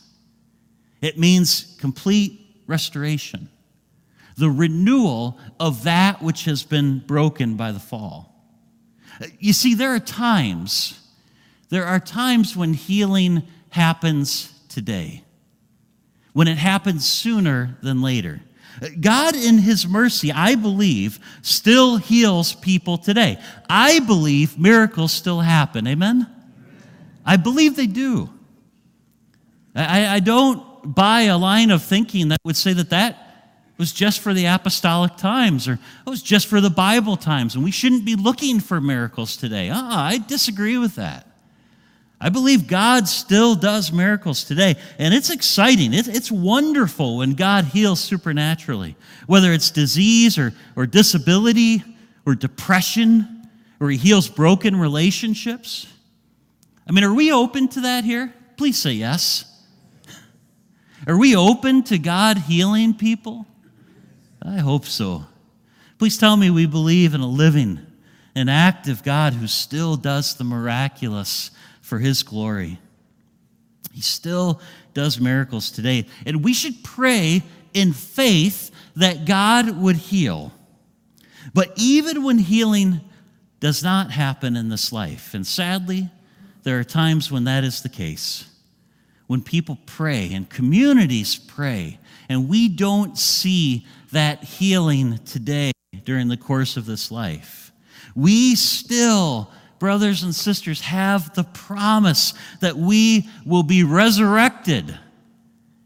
It 1.03 1.19
means 1.19 1.77
complete 1.79 2.41
restoration, 2.67 3.51
the 4.39 4.51
renewal 4.51 5.39
of 5.61 5.85
that 5.85 6.23
which 6.23 6.47
has 6.47 6.63
been 6.63 7.01
broken 7.01 7.57
by 7.57 7.73
the 7.73 7.81
fall. 7.81 8.31
You 9.39 9.53
see, 9.53 9.75
there 9.75 9.95
are 9.95 10.01
times 10.01 10.99
there 11.69 11.87
are 11.87 12.01
times 12.01 12.57
when 12.57 12.75
healing 12.75 13.43
happens 13.71 14.53
today, 14.69 15.25
when 16.33 16.49
it 16.49 16.59
happens 16.59 17.07
sooner 17.07 17.77
than 17.83 18.03
later. 18.03 18.41
God, 19.01 19.37
in 19.37 19.59
His 19.59 19.87
mercy, 19.87 20.33
I 20.33 20.57
believe, 20.57 21.21
still 21.43 21.97
heals 21.97 22.55
people 22.55 22.99
today. 22.99 23.39
I 23.69 24.01
believe 24.01 24.59
miracles 24.59 25.13
still 25.13 25.41
happen. 25.41 25.87
Amen? 25.87 26.27
I 27.25 27.37
believe 27.37 27.77
they 27.77 27.87
do. 27.87 28.31
I, 29.75 30.17
I 30.17 30.21
don't 30.21 30.95
buy 30.95 31.23
a 31.23 31.39
line 31.39 31.71
of 31.71 31.83
thinking 31.83 32.29
that 32.29 32.41
would 32.45 32.57
say 32.57 32.73
that 32.75 32.91
that 32.91 33.21
was 33.79 33.93
just 33.93 34.21
for 34.21 34.35
the 34.35 34.47
apostolic 34.47 35.17
times 35.17 35.67
or 35.67 35.73
it 36.07 36.11
was 36.11 36.23
just 36.23 36.47
for 36.47 36.61
the 36.61 36.71
Bible 36.71 37.17
times 37.17 37.55
and 37.55 37.65
we 37.65 37.71
shouldn't 37.71 38.05
be 38.05 38.15
looking 38.15 38.61
for 38.61 38.81
miracles 38.81 39.37
today. 39.37 39.71
Uh-uh, 39.71 39.89
I 39.91 40.19
disagree 40.19 40.79
with 40.79 40.95
that. 40.97 41.27
I 42.21 42.29
believe 42.29 42.67
God 42.67 43.09
still 43.09 43.55
does 43.55 43.93
miracles 43.93 44.45
today, 44.45 44.77
and 44.99 45.13
it's 45.13 45.31
exciting. 45.31 45.93
It's 45.93 46.31
wonderful 46.31 47.19
when 47.19 47.35
God 47.35 47.67
heals 47.67 48.01
supernaturally, 48.01 48.97
whether 49.27 49.53
it's 49.53 49.71
disease 49.71 50.39
or, 50.39 50.55
or 50.77 50.87
disability 50.87 51.83
or 52.25 52.35
depression, 52.35 53.49
or 53.81 53.91
He 53.91 53.99
heals 53.99 54.29
broken 54.29 54.77
relationships. 54.77 55.87
I 56.89 56.93
mean, 56.93 57.05
are 57.05 57.13
we 57.13 57.33
open 57.33 57.69
to 57.69 57.81
that 57.83 58.05
here? 58.05 58.33
Please 58.57 58.79
say 58.79 58.93
yes. 58.93 59.45
Are 61.07 61.19
we 61.19 61.37
open 61.37 61.83
to 61.85 61.99
God 61.99 62.39
healing 62.39 62.95
people? 62.95 63.47
I 64.41 64.59
hope 64.59 64.87
so. 64.87 65.27
Please 65.99 66.17
tell 66.17 66.37
me 66.37 66.51
we 66.51 66.67
believe 66.67 67.15
in 67.15 67.21
a 67.21 67.27
living, 67.27 67.81
an 68.35 68.49
active 68.49 69.03
God 69.03 69.35
who 69.35 69.47
still 69.47 69.97
does 69.97 70.35
the 70.35 70.45
miraculous 70.45 71.51
for 71.85 71.99
His 71.99 72.23
glory. 72.23 72.79
He 73.93 74.01
still 74.01 74.61
does 74.95 75.21
miracles 75.21 75.71
today. 75.71 76.07
And 76.25 76.43
we 76.43 76.55
should 76.55 76.83
pray 76.83 77.43
in 77.75 77.93
faith 77.93 78.71
that 78.97 79.27
God 79.27 79.77
would 79.77 79.97
heal. 79.97 80.51
But 81.53 81.73
even 81.77 82.25
when 82.25 82.39
healing 82.39 83.03
does 83.61 83.83
not 83.83 84.11
happen 84.11 84.57
in 84.57 84.71
this 84.71 84.93
life, 84.93 85.35
and 85.35 85.47
sadly, 85.47 86.09
there 86.63 86.79
are 86.81 86.85
times 86.85 87.31
when 87.31 87.45
that 87.45 87.65
is 87.65 87.83
the 87.83 87.91
case, 87.91 88.49
when 89.27 89.43
people 89.43 89.79
pray 89.85 90.33
and 90.33 90.49
communities 90.49 91.37
pray, 91.37 91.99
and 92.31 92.49
we 92.49 92.69
don't 92.69 93.19
see 93.19 93.87
that 94.11 94.43
healing 94.43 95.19
today 95.27 95.73
during 96.05 96.29
the 96.29 96.37
course 96.39 96.79
of 96.79 96.87
this 96.87 97.11
life, 97.11 97.73
we 98.15 98.55
still 98.55 99.51
brothers 99.79 100.23
and 100.23 100.35
sisters, 100.35 100.81
have 100.83 101.35
the 101.35 101.45
promise 101.45 102.35
that 102.61 102.77
we 102.77 103.29
will 103.45 103.63
be 103.63 103.85
resurrected. 103.85 104.99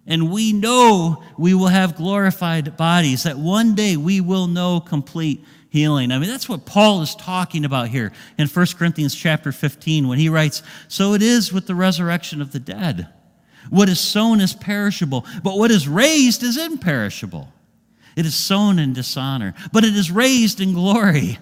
And 0.06 0.30
we 0.30 0.52
know 0.52 1.22
we 1.36 1.54
will 1.54 1.68
have 1.68 1.96
glorified 1.96 2.76
bodies, 2.76 3.24
that 3.24 3.38
one 3.38 3.74
day 3.74 3.96
we 3.96 4.20
will 4.20 4.46
know 4.46 4.80
complete 4.80 5.44
healing. 5.68 6.12
I 6.12 6.18
mean, 6.18 6.30
that's 6.30 6.48
what 6.48 6.64
Paul 6.64 7.02
is 7.02 7.14
talking 7.14 7.64
about 7.64 7.88
here 7.88 8.12
in 8.38 8.48
1 8.48 8.66
Corinthians 8.78 9.14
chapter 9.14 9.52
15 9.52 10.08
when 10.08 10.18
he 10.18 10.28
writes, 10.28 10.62
So 10.88 11.14
it 11.14 11.22
is 11.22 11.52
with 11.52 11.66
the 11.66 11.74
resurrection 11.74 12.40
of 12.40 12.52
the 12.52 12.58
dead. 12.58 13.08
What 13.70 13.88
is 13.88 14.00
sown 14.00 14.40
is 14.40 14.54
perishable, 14.54 15.26
but 15.42 15.58
what 15.58 15.70
is 15.70 15.86
raised 15.86 16.42
is 16.42 16.56
imperishable. 16.56 17.52
It 18.16 18.26
is 18.26 18.34
sown 18.34 18.78
in 18.78 18.94
dishonor, 18.94 19.54
but 19.72 19.84
it 19.84 19.94
is 19.94 20.10
raised 20.10 20.60
in 20.60 20.72
glory. 20.72 21.38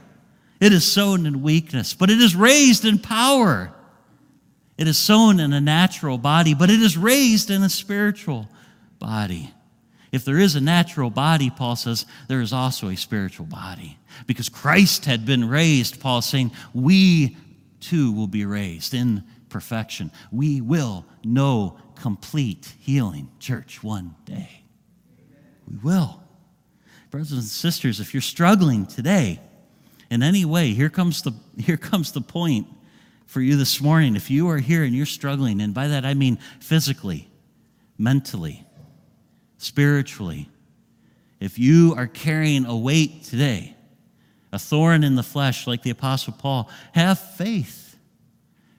It 0.60 0.72
is 0.72 0.90
sown 0.90 1.26
in 1.26 1.42
weakness, 1.42 1.94
but 1.94 2.10
it 2.10 2.20
is 2.20 2.34
raised 2.34 2.84
in 2.84 2.98
power. 2.98 3.72
It 4.78 4.88
is 4.88 4.98
sown 4.98 5.40
in 5.40 5.52
a 5.52 5.60
natural 5.60 6.18
body, 6.18 6.54
but 6.54 6.70
it 6.70 6.80
is 6.80 6.96
raised 6.96 7.50
in 7.50 7.62
a 7.62 7.68
spiritual 7.68 8.48
body. 8.98 9.52
If 10.12 10.24
there 10.24 10.38
is 10.38 10.54
a 10.54 10.60
natural 10.60 11.10
body, 11.10 11.50
Paul 11.50 11.76
says, 11.76 12.06
there 12.28 12.40
is 12.40 12.52
also 12.52 12.88
a 12.88 12.96
spiritual 12.96 13.46
body. 13.46 13.98
Because 14.26 14.48
Christ 14.48 15.04
had 15.04 15.26
been 15.26 15.48
raised, 15.48 16.00
Paul 16.00 16.18
is 16.18 16.26
saying, 16.26 16.52
we 16.72 17.36
too 17.80 18.12
will 18.12 18.26
be 18.26 18.46
raised 18.46 18.94
in 18.94 19.24
perfection. 19.48 20.10
We 20.32 20.60
will 20.60 21.04
know 21.22 21.78
complete 21.96 22.72
healing, 22.80 23.30
church, 23.40 23.82
one 23.82 24.14
day. 24.24 24.62
We 25.68 25.76
will. 25.78 26.22
Brothers 27.10 27.32
and 27.32 27.42
sisters, 27.42 28.00
if 28.00 28.14
you're 28.14 28.20
struggling 28.20 28.86
today, 28.86 29.40
in 30.10 30.22
any 30.22 30.44
way, 30.44 30.72
here 30.72 30.90
comes 30.90 31.22
the, 31.22 31.32
here 31.58 31.76
comes 31.76 32.12
the 32.12 32.20
point 32.20 32.66
for 33.26 33.40
you 33.40 33.56
this 33.56 33.80
morning. 33.80 34.16
If 34.16 34.30
you 34.30 34.48
are 34.50 34.58
here 34.58 34.84
and 34.84 34.94
you're 34.94 35.06
struggling, 35.06 35.60
and 35.60 35.74
by 35.74 35.88
that 35.88 36.04
I 36.04 36.14
mean 36.14 36.38
physically, 36.60 37.28
mentally, 37.98 38.64
spiritually, 39.58 40.48
if 41.40 41.58
you 41.58 41.94
are 41.96 42.06
carrying 42.06 42.64
a 42.64 42.76
weight 42.76 43.24
today, 43.24 43.76
a 44.52 44.58
thorn 44.58 45.04
in 45.04 45.16
the 45.16 45.22
flesh, 45.22 45.66
like 45.66 45.82
the 45.82 45.90
Apostle 45.90 46.32
Paul. 46.32 46.70
Have 46.92 47.18
faith. 47.18 47.96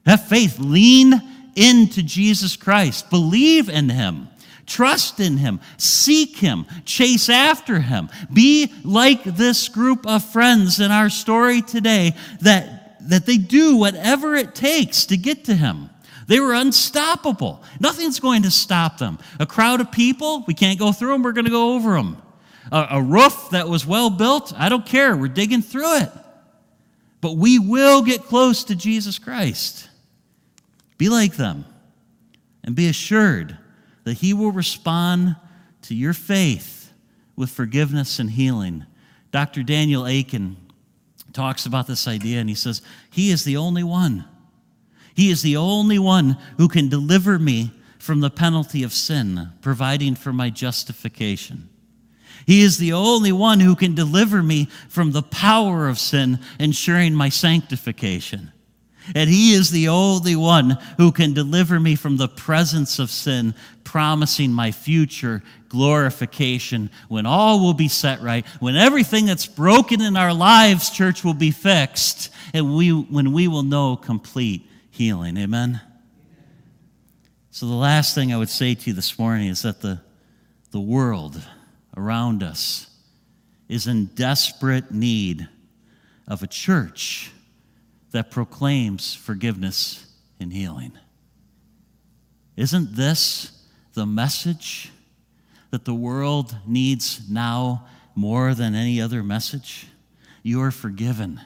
Have 0.06 0.28
faith. 0.28 0.60
Lean 0.60 1.14
into 1.56 2.02
Jesus 2.02 2.56
Christ. 2.56 3.10
Believe 3.10 3.70
in 3.70 3.90
him. 3.90 4.28
Trust 4.68 5.22
in 5.22 5.38
him. 5.38 5.62
Seek 5.78 6.38
him. 6.38 6.66
Chase 6.84 7.30
after 7.30 7.80
him. 7.80 8.10
Be 8.32 8.72
like 8.84 9.24
this 9.24 9.70
group 9.70 10.06
of 10.06 10.24
friends 10.24 10.82
in 10.82 10.92
our 10.92 11.10
story 11.10 11.62
today 11.62 12.14
that, 12.42 13.00
that 13.10 13.26
they 13.26 13.38
do 13.38 13.78
whatever 13.78 14.36
it 14.36 14.54
takes 14.54 15.06
to 15.06 15.18
get 15.18 15.46
to 15.46 15.56
him. 15.56 15.90
They 16.28 16.42
were 16.42 16.54
unstoppable. 16.54 17.64
Nothing's 17.80 18.20
going 18.20 18.44
to 18.44 18.52
stop 18.52 18.98
them. 18.98 19.20
A 19.40 19.46
crowd 19.46 19.80
of 19.80 19.90
people, 19.94 20.44
we 20.46 20.54
can't 20.54 20.78
go 20.78 20.92
through 20.92 21.14
them, 21.14 21.24
we're 21.24 21.32
going 21.32 21.46
to 21.46 21.52
go 21.52 21.76
over 21.76 21.94
them. 21.94 22.22
A, 22.70 22.88
a 22.92 23.02
roof 23.02 23.52
that 23.52 23.70
was 23.70 23.86
well 23.86 24.10
built, 24.10 24.54
I 24.58 24.68
don't 24.68 24.86
care, 24.86 25.16
we're 25.16 25.30
digging 25.30 25.62
through 25.62 26.00
it. 26.00 26.12
But 27.22 27.38
we 27.38 27.58
will 27.58 28.02
get 28.02 28.26
close 28.26 28.66
to 28.66 28.76
Jesus 28.76 29.18
Christ. 29.18 29.90
Be 30.98 31.08
like 31.08 31.38
them 31.38 31.64
and 32.66 32.76
be 32.76 32.90
assured 32.90 33.58
that 34.08 34.18
He 34.18 34.34
will 34.34 34.52
respond 34.52 35.36
to 35.84 35.96
your 35.96 36.14
faith 36.14 36.92
with 37.36 37.52
forgiveness 37.52 38.20
and 38.20 38.32
healing. 38.32 38.86
Dr. 39.32 39.62
Daniel 39.62 40.06
Akin 40.06 40.58
talks 41.32 41.66
about 41.66 41.86
this 41.86 42.08
idea 42.08 42.40
and 42.40 42.50
he 42.50 42.56
says, 42.56 42.82
He 43.12 43.30
is 43.30 43.44
the 43.44 43.58
only 43.58 43.84
one 43.84 44.26
he 45.18 45.32
is 45.32 45.42
the 45.42 45.58
only 45.58 45.98
one 45.98 46.38
who 46.58 46.68
can 46.68 46.90
deliver 46.90 47.40
me 47.40 47.72
from 47.98 48.20
the 48.20 48.30
penalty 48.30 48.84
of 48.84 48.94
sin, 48.94 49.50
providing 49.62 50.14
for 50.14 50.32
my 50.32 50.52
justification. 50.52 51.70
He 52.46 52.62
is 52.62 52.78
the 52.78 52.94
only 52.94 53.32
one 53.32 53.60
who 53.60 53.76
can 53.76 53.96
deliver 53.96 54.44
me 54.44 54.68
from 54.88 55.14
the 55.14 55.24
power 55.24 55.88
of 55.88 55.98
sin, 55.98 56.40
ensuring 56.60 57.16
my 57.16 57.30
sanctification. 57.30 58.52
And 59.16 59.30
He 59.30 59.54
is 59.54 59.72
the 59.72 59.90
only 59.90 60.36
one 60.36 60.78
who 60.98 61.12
can 61.12 61.34
deliver 61.34 61.80
me 61.80 61.96
from 61.96 62.18
the 62.18 62.28
presence 62.28 63.00
of 63.00 63.10
sin, 63.10 63.56
promising 63.84 64.52
my 64.52 64.72
future 64.72 65.44
glorification 65.70 66.90
when 67.08 67.26
all 67.26 67.60
will 67.60 67.74
be 67.74 67.88
set 67.88 68.22
right, 68.22 68.46
when 68.60 68.76
everything 68.76 69.26
that's 69.26 69.46
broken 69.46 70.02
in 70.02 70.18
our 70.18 70.34
lives, 70.34 70.90
church, 70.90 71.24
will 71.24 71.34
be 71.34 71.52
fixed, 71.52 72.30
and 72.54 72.76
we, 72.76 72.92
when 72.92 73.34
we 73.34 73.48
will 73.48 73.64
know 73.64 73.96
complete 73.96 74.70
healing. 74.90 75.38
Amen? 75.38 75.82
So, 77.52 77.66
the 77.66 77.74
last 77.74 78.14
thing 78.14 78.34
I 78.34 78.38
would 78.38 78.50
say 78.50 78.76
to 78.76 78.90
you 78.90 78.94
this 78.94 79.18
morning 79.18 79.48
is 79.48 79.64
that 79.64 79.82
the, 79.82 80.00
the 80.72 80.80
world 80.80 81.42
around 81.96 82.44
us 82.44 82.90
is 83.68 83.88
in 83.88 84.06
desperate 84.06 84.92
need 84.92 85.48
of 86.28 86.44
a 86.44 86.48
church 86.48 87.32
that 88.12 88.32
proclaims 88.32 89.14
forgiveness 89.14 90.06
and 90.40 90.54
healing. 90.54 90.94
Isn't 92.56 92.96
this 92.96 93.52
the 93.94 94.06
message 94.06 94.92
that 95.72 95.86
the 95.86 95.94
world 95.94 96.56
needs 96.66 97.30
now 97.30 97.86
more 98.16 98.54
than 98.54 98.76
any 98.76 99.02
other 99.02 99.24
message? 99.24 99.88
You 100.44 100.62
are 100.62 100.72
forgiven 100.72 101.42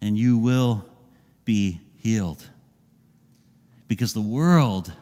and 0.00 0.16
you 0.16 0.38
will 0.38 0.84
be 1.44 1.80
healed 1.96 2.48
because 3.88 4.14
the 4.14 4.20
world 4.20 4.92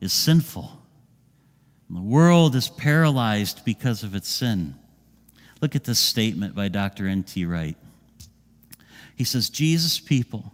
is 0.00 0.12
sinful. 0.12 0.80
The 1.90 2.00
world 2.00 2.54
is 2.54 2.68
paralyzed 2.68 3.64
because 3.64 4.02
of 4.02 4.14
its 4.14 4.28
sin. 4.28 4.74
Look 5.60 5.74
at 5.74 5.84
this 5.84 5.98
statement 5.98 6.54
by 6.54 6.68
Dr. 6.68 7.06
N.T. 7.06 7.44
Wright. 7.44 7.76
He 9.16 9.24
says, 9.24 9.50
Jesus' 9.50 9.98
people 9.98 10.52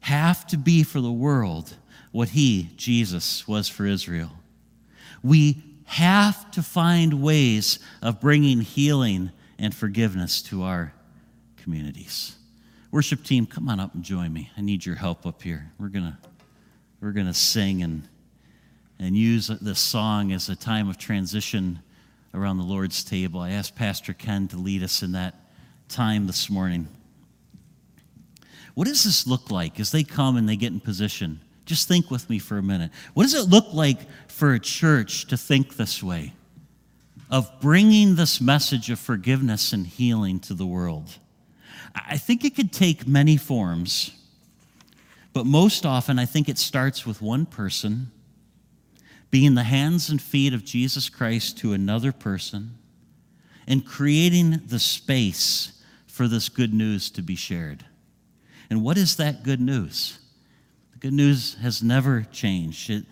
have 0.00 0.46
to 0.48 0.58
be 0.58 0.82
for 0.82 1.00
the 1.00 1.12
world 1.12 1.76
what 2.12 2.30
he, 2.30 2.70
Jesus, 2.76 3.46
was 3.48 3.68
for 3.68 3.86
Israel. 3.86 4.32
We 5.22 5.62
have 5.84 6.50
to 6.52 6.62
find 6.62 7.22
ways 7.22 7.78
of 8.02 8.20
bringing 8.20 8.60
healing 8.60 9.30
and 9.58 9.74
forgiveness 9.74 10.42
to 10.42 10.62
our 10.62 10.92
communities. 11.56 12.36
Worship 12.90 13.24
team, 13.24 13.46
come 13.46 13.68
on 13.68 13.80
up 13.80 13.94
and 13.94 14.02
join 14.02 14.32
me. 14.32 14.50
I 14.56 14.60
need 14.60 14.84
your 14.84 14.96
help 14.96 15.26
up 15.26 15.42
here. 15.42 15.70
We're 15.78 15.88
going 15.88 16.04
to 16.04 16.18
we're 17.00 17.12
going 17.12 17.26
to 17.26 17.34
sing 17.34 17.82
and, 17.82 18.08
and 18.98 19.16
use 19.16 19.46
this 19.46 19.78
song 19.78 20.32
as 20.32 20.48
a 20.48 20.56
time 20.56 20.88
of 20.88 20.98
transition 20.98 21.80
around 22.34 22.58
the 22.58 22.64
Lord's 22.64 23.04
table. 23.04 23.40
I 23.40 23.50
asked 23.50 23.76
Pastor 23.76 24.12
Ken 24.12 24.48
to 24.48 24.56
lead 24.56 24.82
us 24.82 25.02
in 25.04 25.12
that 25.12 25.36
time 25.88 26.26
this 26.26 26.50
morning. 26.50 26.88
What 28.78 28.86
does 28.86 29.02
this 29.02 29.26
look 29.26 29.50
like 29.50 29.80
as 29.80 29.90
they 29.90 30.04
come 30.04 30.36
and 30.36 30.48
they 30.48 30.54
get 30.54 30.72
in 30.72 30.78
position? 30.78 31.40
Just 31.66 31.88
think 31.88 32.12
with 32.12 32.30
me 32.30 32.38
for 32.38 32.58
a 32.58 32.62
minute. 32.62 32.92
What 33.12 33.24
does 33.24 33.34
it 33.34 33.50
look 33.50 33.74
like 33.74 33.98
for 34.28 34.54
a 34.54 34.60
church 34.60 35.26
to 35.26 35.36
think 35.36 35.74
this 35.74 36.00
way? 36.00 36.32
Of 37.28 37.50
bringing 37.60 38.14
this 38.14 38.40
message 38.40 38.88
of 38.88 39.00
forgiveness 39.00 39.72
and 39.72 39.84
healing 39.84 40.38
to 40.42 40.54
the 40.54 40.64
world. 40.64 41.18
I 41.92 42.18
think 42.18 42.44
it 42.44 42.54
could 42.54 42.72
take 42.72 43.04
many 43.04 43.36
forms. 43.36 44.12
But 45.32 45.44
most 45.44 45.84
often, 45.84 46.20
I 46.20 46.24
think 46.24 46.48
it 46.48 46.56
starts 46.56 47.04
with 47.04 47.20
one 47.20 47.46
person 47.46 48.12
being 49.32 49.56
the 49.56 49.64
hands 49.64 50.08
and 50.08 50.22
feet 50.22 50.54
of 50.54 50.64
Jesus 50.64 51.08
Christ 51.08 51.58
to 51.58 51.72
another 51.72 52.12
person 52.12 52.78
and 53.66 53.84
creating 53.84 54.60
the 54.68 54.78
space 54.78 55.82
for 56.06 56.28
this 56.28 56.48
good 56.48 56.72
news 56.72 57.10
to 57.10 57.22
be 57.22 57.34
shared. 57.34 57.84
And 58.70 58.82
what 58.82 58.98
is 58.98 59.16
that 59.16 59.42
good 59.42 59.60
news? 59.60 60.18
The 60.92 60.98
good 60.98 61.12
news 61.14 61.54
has 61.62 61.82
never 61.82 62.26
changed. 62.32 62.90
It, 62.90 63.04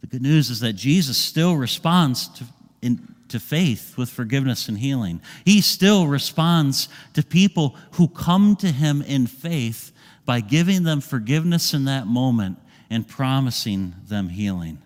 the 0.00 0.06
good 0.06 0.22
news 0.22 0.50
is 0.50 0.60
that 0.60 0.74
Jesus 0.74 1.18
still 1.18 1.56
responds 1.56 2.28
to, 2.28 2.44
in, 2.80 3.14
to 3.28 3.40
faith 3.40 3.96
with 3.96 4.08
forgiveness 4.08 4.68
and 4.68 4.78
healing. 4.78 5.20
He 5.44 5.60
still 5.60 6.06
responds 6.06 6.88
to 7.14 7.22
people 7.22 7.76
who 7.92 8.08
come 8.08 8.56
to 8.56 8.68
him 8.68 9.02
in 9.02 9.26
faith 9.26 9.92
by 10.24 10.40
giving 10.40 10.84
them 10.84 11.00
forgiveness 11.00 11.74
in 11.74 11.86
that 11.86 12.06
moment 12.06 12.58
and 12.88 13.06
promising 13.06 13.94
them 14.06 14.28
healing. 14.28 14.78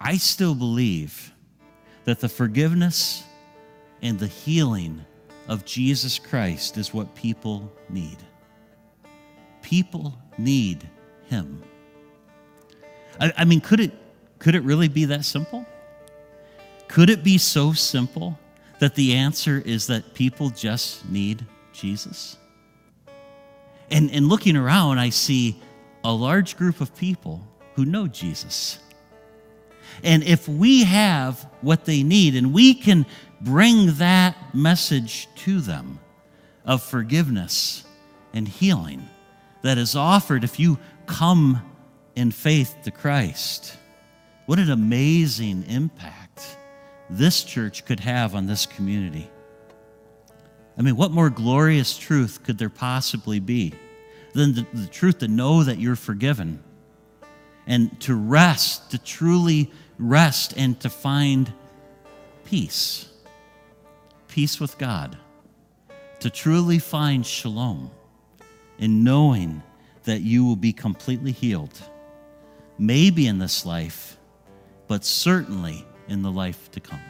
I 0.00 0.16
still 0.16 0.54
believe 0.54 1.32
that 2.04 2.20
the 2.20 2.28
forgiveness 2.28 3.24
and 4.02 4.18
the 4.18 4.26
healing 4.26 5.04
of 5.48 5.64
Jesus 5.64 6.18
Christ 6.18 6.76
is 6.76 6.92
what 6.92 7.14
people 7.14 7.72
need. 7.88 8.18
People 9.62 10.18
need 10.38 10.88
Him. 11.28 11.62
I, 13.20 13.32
I, 13.38 13.44
mean, 13.44 13.60
could 13.60 13.80
it, 13.80 13.92
could 14.38 14.54
it 14.54 14.62
really 14.62 14.88
be 14.88 15.06
that 15.06 15.24
simple? 15.24 15.66
Could 16.88 17.10
it 17.10 17.24
be 17.24 17.38
so 17.38 17.72
simple 17.72 18.38
that 18.78 18.94
the 18.94 19.14
answer 19.14 19.62
is 19.64 19.86
that 19.88 20.14
people 20.14 20.50
just 20.50 21.08
need 21.08 21.44
Jesus? 21.72 22.36
And, 23.90 24.10
and 24.10 24.28
looking 24.28 24.56
around, 24.56 24.98
I 24.98 25.10
see 25.10 25.60
a 26.04 26.12
large 26.12 26.56
group 26.56 26.80
of 26.80 26.94
people 26.96 27.46
who 27.74 27.84
know 27.84 28.06
Jesus. 28.06 28.78
And 30.02 30.22
if 30.22 30.48
we 30.48 30.84
have 30.84 31.46
what 31.60 31.84
they 31.84 32.02
need 32.02 32.34
and 32.34 32.52
we 32.52 32.74
can 32.74 33.06
bring 33.40 33.94
that 33.94 34.54
message 34.54 35.28
to 35.36 35.60
them 35.60 35.98
of 36.64 36.82
forgiveness 36.82 37.84
and 38.32 38.46
healing 38.46 39.08
that 39.62 39.78
is 39.78 39.94
offered 39.94 40.44
if 40.44 40.58
you 40.58 40.78
come 41.06 41.62
in 42.14 42.30
faith 42.30 42.74
to 42.84 42.90
Christ, 42.90 43.76
what 44.46 44.58
an 44.58 44.70
amazing 44.70 45.64
impact 45.68 46.56
this 47.10 47.44
church 47.44 47.84
could 47.84 48.00
have 48.00 48.34
on 48.34 48.46
this 48.46 48.66
community. 48.66 49.30
I 50.78 50.82
mean, 50.82 50.96
what 50.96 51.10
more 51.10 51.30
glorious 51.30 51.96
truth 51.96 52.42
could 52.42 52.58
there 52.58 52.68
possibly 52.68 53.40
be 53.40 53.72
than 54.34 54.54
the, 54.54 54.66
the 54.72 54.86
truth 54.86 55.18
to 55.18 55.28
know 55.28 55.64
that 55.64 55.78
you're 55.78 55.96
forgiven 55.96 56.62
and 57.66 57.98
to 58.02 58.14
rest, 58.14 58.90
to 58.90 58.98
truly 58.98 59.70
rest 59.98 60.54
and 60.56 60.78
to 60.80 60.90
find 60.90 61.52
peace, 62.44 63.08
peace 64.28 64.60
with 64.60 64.78
God, 64.78 65.16
to 66.20 66.30
truly 66.30 66.78
find 66.78 67.26
shalom 67.26 67.90
in 68.78 69.04
knowing 69.04 69.62
that 70.04 70.20
you 70.20 70.44
will 70.44 70.56
be 70.56 70.72
completely 70.72 71.32
healed, 71.32 71.80
maybe 72.78 73.26
in 73.26 73.38
this 73.38 73.66
life, 73.66 74.16
but 74.86 75.04
certainly 75.04 75.84
in 76.08 76.22
the 76.22 76.30
life 76.30 76.70
to 76.70 76.80
come. 76.80 77.00